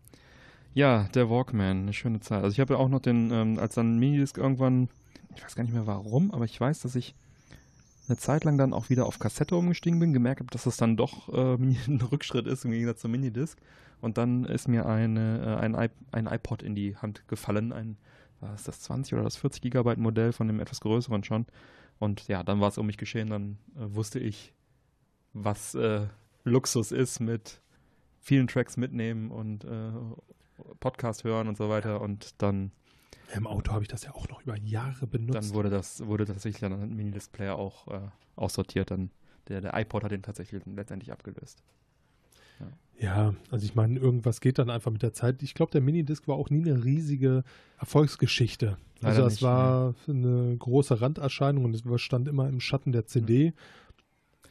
[0.73, 2.43] Ja, der Walkman, eine schöne Zeit.
[2.43, 4.89] Also ich habe ja auch noch den, ähm, als dann Minidisc irgendwann,
[5.35, 7.15] ich weiß gar nicht mehr warum, aber ich weiß, dass ich
[8.11, 10.97] eine Zeit lang dann auch wieder auf Kassette umgestiegen bin, gemerkt habe, dass das dann
[10.97, 13.57] doch äh, ein Rückschritt ist im Gegensatz zum Minidisc.
[14.01, 17.97] Und dann ist mir eine, äh, ein, ein iPod in die Hand gefallen, ein,
[18.39, 21.45] war es das 20 oder das 40 Gigabyte Modell von dem etwas größeren schon.
[21.99, 24.53] Und ja, dann war es um mich geschehen, dann äh, wusste ich,
[25.33, 26.07] was äh,
[26.43, 27.61] Luxus ist mit
[28.19, 29.91] vielen Tracks mitnehmen und äh,
[30.79, 32.01] Podcast hören und so weiter.
[32.01, 32.71] Und dann,
[33.35, 35.35] Im Auto habe ich das ja auch noch über Jahre benutzt.
[35.35, 37.99] dann wurde das, wurde tatsächlich dann ein Minidisc-Player auch äh,
[38.35, 38.91] aussortiert.
[38.91, 39.09] Dann
[39.47, 41.63] der, der iPod hat den tatsächlich letztendlich abgelöst.
[42.99, 45.41] Ja, also ich meine, irgendwas geht dann einfach mit der Zeit.
[45.41, 47.43] Ich glaube, der Minidisc war auch nie eine riesige
[47.79, 48.77] Erfolgsgeschichte.
[48.99, 53.53] Leider also es war eine große Randerscheinung und es stand immer im Schatten der CD.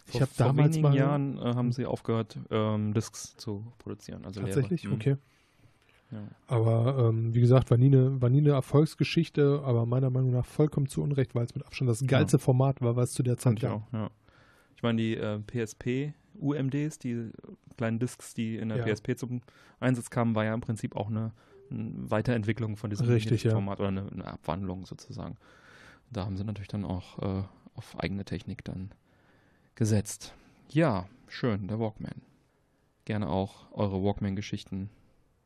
[0.07, 3.65] Ich Vor- habe damals vor wenigen mal Jahren äh, haben sie aufgehört, ähm, Discs zu
[3.79, 4.25] produzieren.
[4.25, 4.93] Also tatsächlich, Mhm.
[4.95, 5.17] okay.
[6.13, 6.19] Ja.
[6.49, 10.45] Aber ähm, wie gesagt, war nie, eine, war nie eine Erfolgsgeschichte, aber meiner Meinung nach
[10.47, 13.61] vollkommen zu Unrecht, weil es mit Abstand das geilste Format war, was zu der Zeit
[13.61, 13.87] gab.
[13.93, 14.11] ja.
[14.77, 17.31] Ich meine, die äh, PSP UMDs, die
[17.77, 18.85] kleinen Discs, die in der Ja.
[18.95, 19.43] PSP zum
[19.79, 21.33] Einsatz kamen, war ja im Prinzip auch eine,
[21.71, 23.53] eine Weiterentwicklung von diesem Richtig, ja.
[23.53, 25.37] Format oder eine, eine Abwandlung sozusagen.
[26.11, 27.43] Da haben sie natürlich dann auch äh,
[27.75, 28.91] auf eigene Technik dann
[29.75, 30.35] gesetzt.
[30.71, 32.23] Ja, schön, der Walkman.
[33.05, 34.89] Gerne auch eure Walkman-Geschichten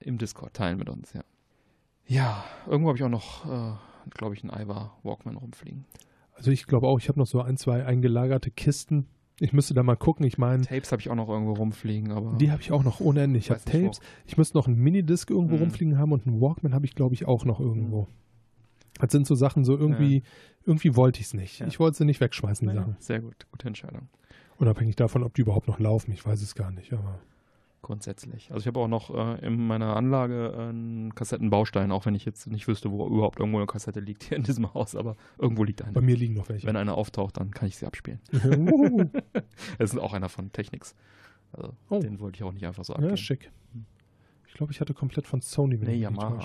[0.04, 1.22] im Discord teilen mit uns, ja.
[2.06, 3.74] Ja, irgendwo habe ich auch noch, äh,
[4.10, 5.86] glaube ich, einen Ivar Walkman rumfliegen.
[6.34, 9.06] Also ich glaube auch, ich habe noch so ein, zwei eingelagerte Kisten.
[9.40, 10.26] Ich müsste da mal gucken.
[10.26, 13.00] Ich meine, Tapes habe ich auch noch irgendwo rumfliegen, aber die habe ich auch noch
[13.00, 13.38] ohne Ende.
[13.38, 13.78] Ich habe nicht, wo.
[13.86, 14.00] Tapes.
[14.26, 15.62] Ich müsste noch einen Minidisc irgendwo Mhm.
[15.62, 18.06] rumfliegen haben und einen Walkman habe ich, glaube ich, auch noch irgendwo.
[19.00, 20.22] Das sind so Sachen, so irgendwie,
[20.64, 21.58] irgendwie wollte ich es nicht.
[21.58, 21.66] Ja.
[21.66, 22.96] Ich wollte sie nicht wegschmeißen, die Sachen.
[23.00, 24.08] sehr gut, gute Entscheidung.
[24.58, 26.12] Unabhängig davon, ob die überhaupt noch laufen.
[26.12, 27.18] Ich weiß es gar nicht, aber.
[27.84, 28.50] Grundsätzlich.
[28.50, 32.46] Also ich habe auch noch äh, in meiner Anlage einen Kassettenbaustein, auch wenn ich jetzt
[32.46, 35.80] nicht wüsste, wo überhaupt irgendwo eine Kassette liegt hier in diesem Haus, aber irgendwo liegt
[35.82, 36.00] Bei eine.
[36.00, 36.66] mir liegen noch welche.
[36.66, 38.20] Wenn eine auftaucht, dann kann ich sie abspielen.
[39.78, 40.94] Das ist auch einer von Technics.
[41.52, 42.00] Also Oh.
[42.00, 43.16] den wollte ich auch nicht einfach so ja, abgeben.
[43.18, 43.52] schick.
[44.48, 45.78] Ich glaube, ich hatte komplett von Sony.
[45.80, 46.38] wenn Nee, Yamaha.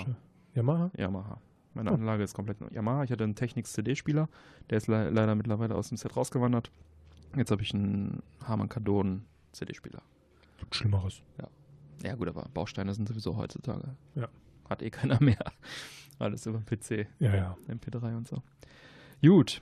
[0.54, 0.90] Yamaha?
[0.96, 1.40] Yamaha.
[1.72, 1.94] Meine Oh.
[1.94, 3.04] Anlage ist komplett Yamaha.
[3.04, 4.28] Ich hatte einen Technics CD-Spieler,
[4.68, 6.70] der ist le leider mittlerweile aus dem Set rausgewandert.
[7.34, 10.02] Jetzt habe ich einen Harman Kardon CD-Spieler.
[10.60, 11.22] Gibt Schlimmeres.
[12.02, 13.96] Ja gut, aber Bausteine sind sowieso heutzutage.
[14.14, 14.28] Ja.
[14.68, 15.42] Hat eh keiner mehr.
[16.18, 17.56] Alles über den PC, Ja, ja.
[17.68, 18.42] MP3 und so.
[19.22, 19.60] Gut,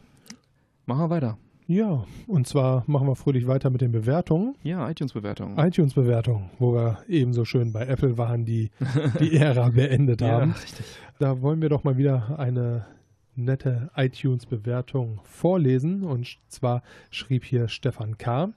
[0.87, 1.39] machen wir weiter.
[1.67, 4.55] Ja, und zwar machen wir fröhlich weiter mit den Bewertungen.
[4.63, 5.59] Ja, iTunes-Bewertungen.
[5.59, 8.71] iTunes-Bewertungen, wo wir ebenso schön bei Apple waren, die
[9.21, 10.53] die Ära beendet ja, haben.
[10.53, 10.87] richtig.
[11.19, 12.87] Da wollen wir doch mal wieder eine
[13.35, 16.05] nette iTunes-Bewertung vorlesen.
[16.05, 18.49] Und zwar schrieb hier Stefan K.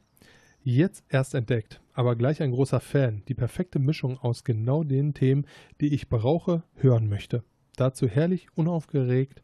[0.64, 3.24] Jetzt erst entdeckt, aber gleich ein großer Fan.
[3.28, 5.45] Die perfekte Mischung aus genau den Themen,
[5.80, 7.43] die ich brauche, hören möchte.
[7.78, 9.41] Dazu herrlich unaufgeregte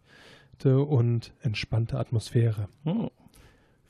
[0.86, 2.68] und entspannte Atmosphäre.
[2.86, 3.10] Oh,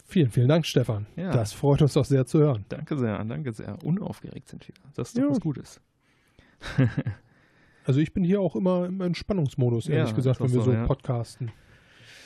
[0.10, 1.06] Vielen, vielen Dank, Stefan.
[1.18, 1.32] Ja.
[1.34, 2.64] Das freut uns doch sehr zu hören.
[2.70, 3.78] danke sehr, danke sehr.
[3.84, 4.76] Unaufgeregt sind wir.
[4.96, 5.30] Das ist doch Ja.
[5.32, 5.82] was Gutes.
[7.86, 10.86] Also ich bin hier auch immer im Entspannungsmodus, ehrlich Ja, gesagt, wenn wir so so,
[10.86, 11.52] podcasten.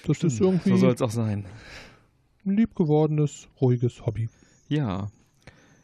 [0.07, 1.45] Das ist So irgendwie soll es auch sein.
[2.45, 4.27] ein liebgewordenes, ruhiges Hobby.
[4.71, 5.09] Ja.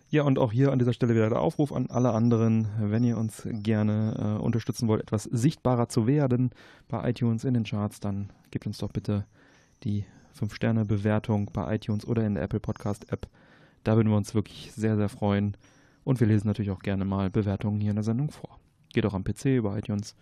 [0.09, 3.17] Ja, und auch hier an dieser Stelle wieder der Aufruf an alle anderen, wenn ihr
[3.17, 6.51] uns gerne äh, unterstützen wollt, etwas sichtbarer zu werden
[6.87, 9.25] bei iTunes in den Charts, dann gebt uns doch bitte
[9.83, 10.05] die
[10.39, 13.27] 5-Sterne-Bewertung bei iTunes oder in der Apple Podcast-App.
[13.83, 15.57] Da würden wir uns wirklich sehr, sehr freuen.
[16.05, 18.57] Und wir lesen natürlich auch gerne mal Bewertungen hier in der Sendung vor.
[18.93, 20.15] Geht auch am PC über iTunes.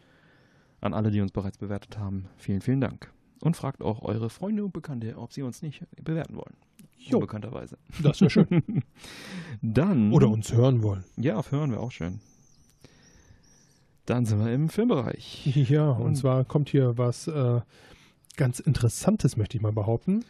[0.81, 3.13] An alle, die uns bereits bewertet haben, vielen, vielen Dank.
[3.41, 6.55] Und fragt auch eure Freunde und Bekannte, ob sie uns nicht bewerten wollen.
[6.97, 7.17] Jo.
[7.17, 7.77] Unbekannterweise.
[8.01, 8.47] Das wäre schön.
[9.61, 10.11] Dann.
[10.11, 11.03] Oder uns hören wollen.
[11.17, 12.19] Ja, auf hören wir auch schön.
[14.05, 15.45] Dann sind wir im Filmbereich.
[15.69, 17.61] Ja, und Und- zwar kommt hier was äh,
[18.37, 20.23] ganz Interessantes, möchte ich mal behaupten.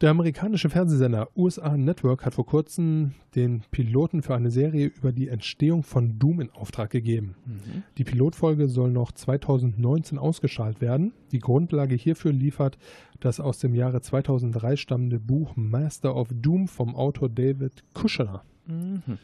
[0.00, 5.28] Der amerikanische Fernsehsender USA Network hat vor kurzem den Piloten für eine Serie über die
[5.28, 7.34] Entstehung von Doom in Auftrag gegeben.
[7.44, 7.82] Mhm.
[7.98, 11.12] Die Pilotfolge soll noch 2019 ausgestrahlt werden.
[11.32, 12.78] Die Grundlage hierfür liefert
[13.20, 18.42] das aus dem Jahre 2003 stammende Buch Master of Doom vom Autor David Kushner.
[18.66, 19.18] Mhm.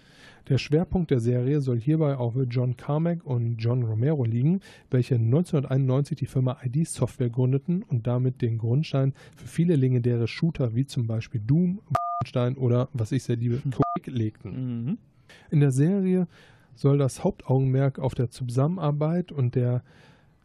[0.49, 6.16] Der Schwerpunkt der Serie soll hierbei auf John Carmack und John Romero liegen, welche 1991
[6.16, 11.09] die Firma ID Software gründeten und damit den Grundstein für viele legendäre Shooter wie zum
[11.09, 14.86] Beispiel Doom, Wolfenstein oder, was ich sehr liebe, Quake legten.
[14.86, 14.99] Mhm.
[15.51, 16.28] In der Serie
[16.76, 19.82] soll das Hauptaugenmerk auf der Zusammenarbeit und der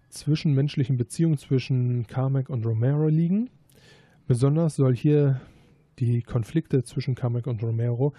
[0.10, 3.52] zwischenmenschlichen Beziehung zwischen Carmack und Romero liegen.
[4.28, 5.42] Besonders soll hier
[6.00, 8.14] die Konflikte zwischen Carmack und Romero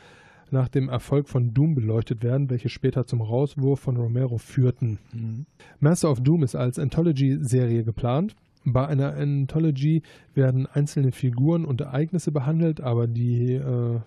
[0.53, 4.99] nach dem Erfolg von Doom beleuchtet werden, welche später zum Rauswurf von Romero führten.
[5.13, 5.47] Mhm.
[5.81, 8.35] Master of Doom ist als Anthology-Serie geplant.
[8.65, 10.03] Bei einer Anthology
[10.35, 14.01] werden einzelne Figuren und Ereignisse behandelt, aber die äh,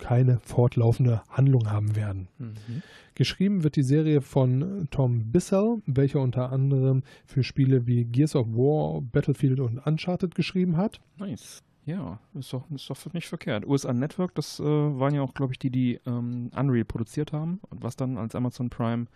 [0.00, 2.28] keine fortlaufende Handlung haben werden.
[2.38, 2.82] Mhm.
[3.14, 8.48] Geschrieben wird die Serie von Tom Bissell, welcher unter anderem für Spiele wie Gears of
[8.48, 11.00] War, Battlefield und Uncharted geschrieben hat.
[11.18, 11.62] Nice.
[11.86, 13.66] Ja, ist doch, ist doch nicht verkehrt.
[13.66, 17.60] USA Network, das äh, waren ja auch, glaube ich, die, die ähm, Unreal produziert haben
[17.70, 19.06] und was dann als Amazon Prime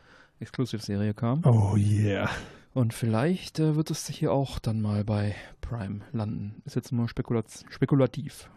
[0.40, 1.42] Exclusive-Serie kam.
[1.44, 2.28] Oh yeah.
[2.72, 6.62] Und vielleicht äh, wird es hier auch dann mal bei Prime landen.
[6.64, 8.50] Ist jetzt nur spekulat spekulativ.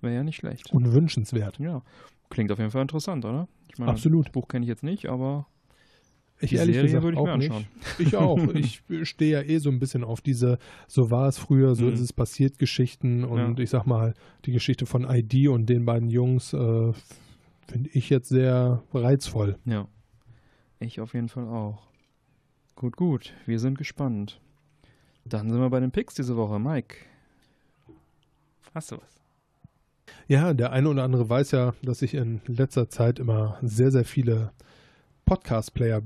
[0.00, 0.72] Wäre ja nicht schlecht.
[0.72, 1.58] Unwünschenswert.
[1.58, 1.82] Ja,
[2.30, 3.46] klingt auf jeden Fall interessant, oder?
[3.70, 4.26] Ich meine, Absolut.
[4.26, 5.46] das Buch kenne ich jetzt nicht, aber
[6.42, 7.50] Ich die ehrlich Serie gesagt würde ich auch mir nicht.
[7.50, 7.66] anschauen.
[7.98, 8.54] Ich auch.
[8.54, 11.92] Ich stehe ja eh so ein bisschen auf diese, so war es früher, so Mhm.
[11.92, 13.62] ist es passiert Geschichten und Ja.
[13.62, 14.14] ich sag mal,
[14.46, 16.92] die Geschichte von ID und den beiden Jungs äh,
[17.68, 19.58] finde ich jetzt sehr reizvoll.
[19.64, 19.86] Ja.
[20.78, 21.82] Ich auf jeden Fall auch.
[22.74, 23.34] Gut, gut.
[23.44, 24.40] Wir sind gespannt.
[25.26, 26.58] Dann sind wir bei den Picks diese Woche.
[26.58, 26.96] Mike.
[28.74, 29.20] Hast du was?
[30.26, 34.04] Ja, der eine oder andere weiß ja, dass ich in letzter Zeit immer sehr, sehr
[34.04, 34.52] viele
[35.34, 36.02] Podcast-Player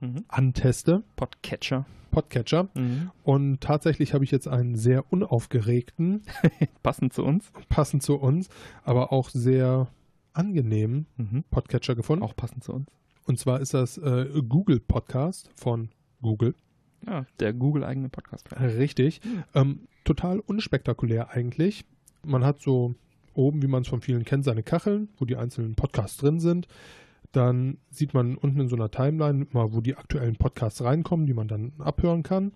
[0.00, 0.24] Mhm.
[0.28, 1.86] anteste, Podcatcher.
[2.10, 2.68] Podcatcher.
[2.74, 3.10] Mhm.
[3.22, 6.20] Und tatsächlich habe ich jetzt einen sehr unaufgeregten,
[6.82, 7.50] Passend zu uns.
[7.70, 8.50] passend zu uns,
[8.84, 9.88] aber auch sehr
[10.34, 11.44] angenehmen Mhm.
[11.50, 12.22] Podcatcher gefunden.
[12.22, 12.88] Auch passend zu uns.
[13.24, 15.88] Und zwar ist das äh, Google Podcast von
[16.20, 16.54] Google.
[17.06, 18.50] Ja, der Google-eigene Podcast.
[18.60, 19.22] Richtig.
[19.54, 21.86] Ähm, total unspektakulär eigentlich.
[22.22, 22.94] Man hat so
[23.32, 26.68] oben, wie man es von vielen kennt, seine Kacheln, wo die einzelnen Podcasts drin sind.
[27.32, 31.34] Dann sieht man unten in so einer Timeline mal, wo die aktuellen Podcasts reinkommen, die
[31.34, 32.52] man dann abhören kann.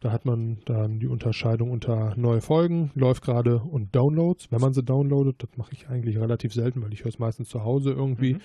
[0.00, 4.50] Da hat man dann die Unterscheidung unter neue Folgen, läuft gerade und Downloads.
[4.50, 7.48] Wenn man sie downloadet, das mache ich eigentlich relativ selten, weil ich höre es meistens
[7.48, 8.34] zu Hause irgendwie.
[8.34, 8.40] Mhm.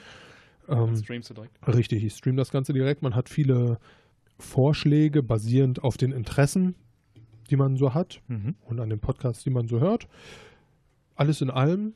[0.69, 1.67] Ähm, Streamst du direkt.
[1.67, 3.01] Richtig, ich streame das Ganze direkt.
[3.01, 3.79] Man hat viele
[4.37, 6.75] Vorschläge basierend auf den Interessen,
[7.49, 8.55] die man so hat Mhm.
[8.65, 10.07] und an den Podcasts, die man so hört.
[11.15, 11.93] Alles in allem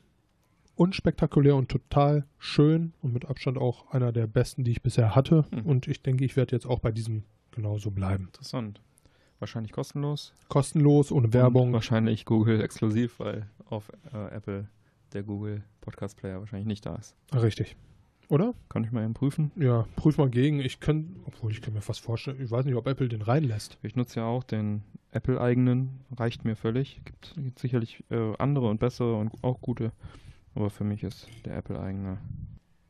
[0.76, 5.44] unspektakulär und total schön und mit Abstand auch einer der besten, die ich bisher hatte.
[5.50, 5.66] Hm.
[5.66, 8.24] Und ich denke, ich werde jetzt auch bei diesem genauso bleiben.
[8.24, 8.80] Interessant.
[9.38, 10.32] Wahrscheinlich kostenlos.
[10.48, 11.72] Kostenlos, ohne Und Werbung.
[11.72, 14.68] wahrscheinlich Google exklusiv, weil auf äh, Apple
[15.12, 17.14] der Google Podcast Player wahrscheinlich nicht da ist.
[17.34, 17.76] Richtig.
[18.28, 18.54] Oder?
[18.68, 19.52] Kann ich mal eben prüfen.
[19.56, 20.60] Ja, prüf mal gegen.
[20.60, 23.78] Ich kann, obwohl ich kann mir fast vorstellen, ich weiß nicht, ob Apple den reinlässt.
[23.82, 27.00] Ich nutze ja auch den Apple-eigenen, reicht mir völlig.
[27.04, 29.92] Gibt, gibt sicherlich äh, andere und bessere und auch gute,
[30.54, 32.18] aber für mich ist der Apple-eigene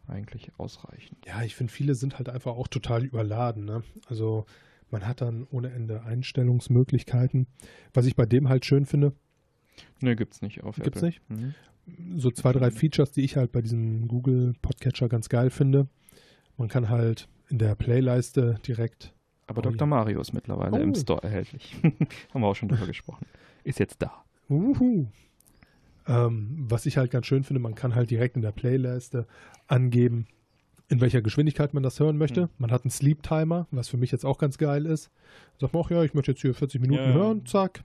[0.07, 1.19] eigentlich ausreichend.
[1.27, 3.65] Ja, ich finde, viele sind halt einfach auch total überladen.
[3.65, 3.83] Ne?
[4.07, 4.45] Also
[4.91, 7.47] man hat dann ohne Ende Einstellungsmöglichkeiten.
[7.93, 9.13] Was ich bei dem halt schön finde,
[10.01, 11.07] Ne, gibt's nicht auf Gibt's Apple.
[11.09, 11.23] nicht?
[11.31, 11.55] Mhm.
[12.17, 15.89] so zwei, drei Features, die ich halt bei diesem Google Podcatcher ganz geil finde.
[16.57, 19.13] Man kann halt in der Playleiste direkt.
[19.49, 19.87] Aber Oh, Dr.
[19.89, 20.95] Mario ist mittlerweile im Oh.
[20.95, 21.75] Store erhältlich.
[21.83, 23.27] Haben wir auch schon drüber gesprochen.
[23.65, 24.25] Ist jetzt da.
[24.49, 25.07] Uhu.
[26.07, 29.27] Ähm, was ich halt ganz schön finde, man kann halt direkt in der Playleiste
[29.67, 30.27] angeben,
[30.89, 32.43] in welcher Geschwindigkeit man das hören möchte.
[32.43, 32.49] Mhm.
[32.59, 35.11] Man hat einen Sleep Timer, was für mich jetzt auch ganz geil ist.
[35.59, 37.85] Sagt man auch, ja, ich möchte jetzt hier 40 Minuten Ja, hören, zack.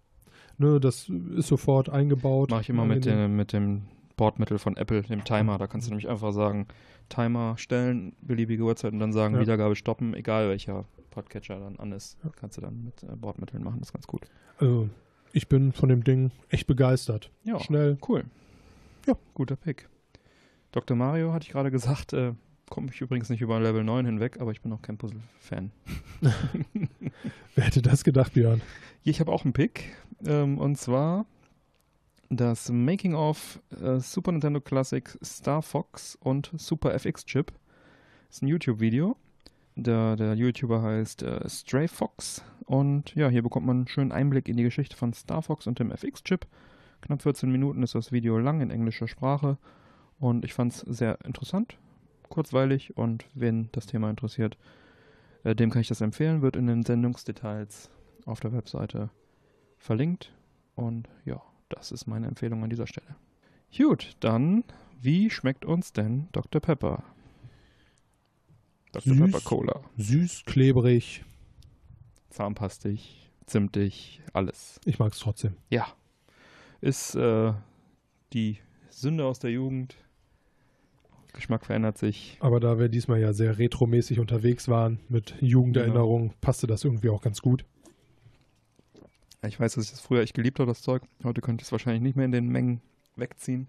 [0.57, 2.49] Ne, das ist sofort eingebaut.
[2.51, 3.83] Mache ich immer mit, dem, mit dem
[4.17, 5.57] Bordmittel von Apple, dem Timer.
[5.57, 6.67] Da kannst du nämlich einfach sagen,
[7.07, 9.41] Timer stellen, beliebige Uhrzeit und dann sagen, Ja.
[9.41, 12.17] Wiedergabe stoppen, egal welcher Podcatcher dann an ist.
[12.23, 12.29] Ja.
[12.35, 14.27] Kannst du dann mit äh, Bordmitteln machen, das ist ganz gut.
[14.57, 14.89] Also,
[15.33, 17.31] ich bin von dem Ding echt begeistert.
[17.43, 17.97] Ja, Schnell.
[18.07, 18.25] cool.
[19.07, 19.15] Ja.
[19.33, 19.87] Guter Pick.
[20.71, 20.95] Dr.
[20.95, 22.33] Mario hatte ich gerade gesagt, äh,
[22.69, 25.71] komme ich übrigens nicht über Level 9 hinweg, aber ich bin auch kein Puzzle-Fan.
[27.55, 28.61] Wer hätte das gedacht, Björn?
[29.03, 29.95] Ich habe auch einen Pick.
[30.25, 31.25] Ähm, und zwar
[32.29, 37.51] das Making of äh, Super Nintendo Classic Star Fox und Super FX Chip.
[38.27, 39.15] Das ist ein YouTube-Video.
[39.75, 42.43] Der, der YouTuber heißt äh, Stray Fox.
[42.69, 45.79] Und ja, hier bekommt man einen schönen Einblick in die Geschichte von Star Fox und
[45.79, 46.45] dem FX-Chip.
[47.01, 49.57] Knapp 14 Minuten ist das Video lang in englischer Sprache.
[50.19, 51.79] Und ich fand es sehr interessant,
[52.29, 52.95] kurzweilig.
[52.95, 54.55] Und wen das Thema interessiert,
[55.43, 56.43] äh, dem kann ich das empfehlen.
[56.43, 57.89] Wird in den Sendungsdetails
[58.27, 59.09] auf der Webseite
[59.79, 60.31] verlinkt.
[60.75, 63.15] Und ja, das ist meine Empfehlung an dieser Stelle.
[63.75, 64.63] Gut, dann,
[65.01, 66.61] wie schmeckt uns denn Dr.
[66.61, 67.03] Pepper?
[68.91, 69.15] Dr.
[69.15, 69.31] Süß.
[69.31, 69.81] Pepper Cola.
[69.97, 71.25] Süß, klebrig.
[72.29, 74.79] Zahnpastig, zimtig, alles.
[74.85, 75.55] Ich mag es trotzdem.
[75.69, 75.87] Ja.
[76.81, 77.53] Ist äh,
[78.33, 78.59] die
[78.89, 79.95] Sünde aus der Jugend.
[81.33, 82.37] Geschmack verändert sich.
[82.39, 87.21] Aber da wir diesmal ja sehr retromäßig unterwegs waren mit Jugenderinnerungen, passte das irgendwie auch
[87.21, 87.65] ganz gut.
[89.47, 91.03] Ich weiß, dass ich das früher echt geliebt habe, das Zeug.
[91.23, 92.81] Heute könnte ich es wahrscheinlich nicht mehr in den Mengen
[93.15, 93.67] wegziehen.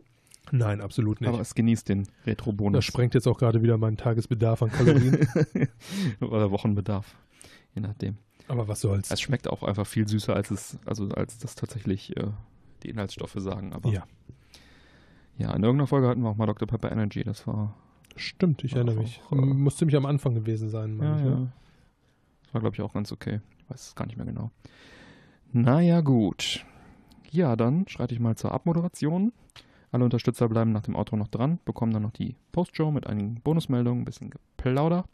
[0.53, 1.29] Nein, absolut nicht.
[1.29, 2.79] Aber es genießt den Retro-Bonus.
[2.79, 5.29] das sprengt jetzt auch gerade wieder meinen Tagesbedarf an Kalorien.
[6.21, 7.15] Oder Wochenbedarf.
[7.75, 8.17] Je nachdem.
[8.51, 9.11] Aber was soll's.
[9.11, 12.27] Es schmeckt auch einfach viel süßer, als es, also als das tatsächlich äh,
[12.83, 13.73] die Inhaltsstoffe sagen.
[13.73, 14.05] Aber ja,
[15.39, 16.67] ja, in irgendeiner Folge hatten wir auch mal Dr.
[16.67, 17.23] Pepper Energy.
[17.23, 17.75] Das war,
[18.17, 19.23] stimmt, ich Ach, erinnere mich.
[19.27, 21.25] auch, äh, Muss ziemlich am Anfang gewesen sein, meine ja, ich.
[21.25, 21.31] ja.
[21.31, 21.53] Ne?
[22.43, 23.41] Das war, glaube ich, auch ganz okay.
[23.59, 24.51] Ich weiß es gar nicht mehr genau.
[25.53, 26.67] Naja, gut.
[27.31, 29.33] Ja, dann schreite ich mal zur Abmoderation.
[29.93, 33.37] Alle Unterstützer bleiben nach dem Outro noch dran, bekommen dann noch die Postshow mit einigen
[33.37, 35.05] Bonusmeldungen, ein bisschen Geplauder.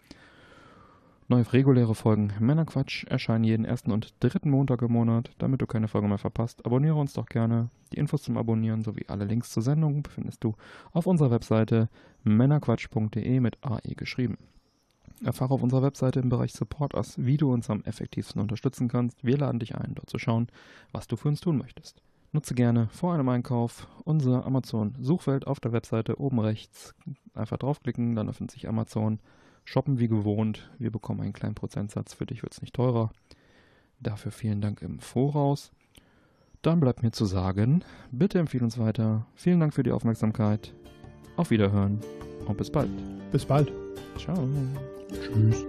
[1.29, 5.33] Neue reguläre Folgen Männerquatsch erscheinen jeden ersten und dritten Montag im Monat.
[5.39, 7.68] Damit du keine Folge mehr verpasst, abonniere uns doch gerne.
[7.93, 10.55] Die Infos zum Abonnieren sowie alle Links zur Sendung findest du
[10.93, 11.89] auf unserer Webseite
[12.22, 14.39] männerquatsch.de mit AE geschrieben.
[15.24, 19.24] Erfahre auf unserer Webseite im Bereich Support Us, wie du uns am effektivsten unterstützen kannst.
[19.24, 20.47] Wir laden dich ein, dort zu schauen,
[20.93, 22.03] was du für uns tun möchtest.
[22.31, 26.95] Nutze gerne vor einem Einkauf unser Amazon-Suchfeld auf der Webseite oben rechts.
[27.35, 29.18] Einfach draufklicken, dann öffnet sich Amazon.
[29.66, 30.70] Shoppen wie gewohnt.
[30.78, 32.14] Wir bekommen einen kleinen Prozentsatz.
[32.14, 33.10] Für dich wird es nicht teurer.
[34.00, 35.72] Dafür vielen Dank im Voraus.
[36.62, 39.26] Dann bleibt mir zu sagen, bitte empfehle uns weiter.
[39.34, 40.72] Vielen Dank für die Aufmerksamkeit.
[41.36, 42.00] Auf Wiederhören
[42.46, 42.90] und bis bald.
[43.32, 43.72] Bis bald.
[44.16, 44.48] Ciao.
[45.10, 45.66] Tschüss.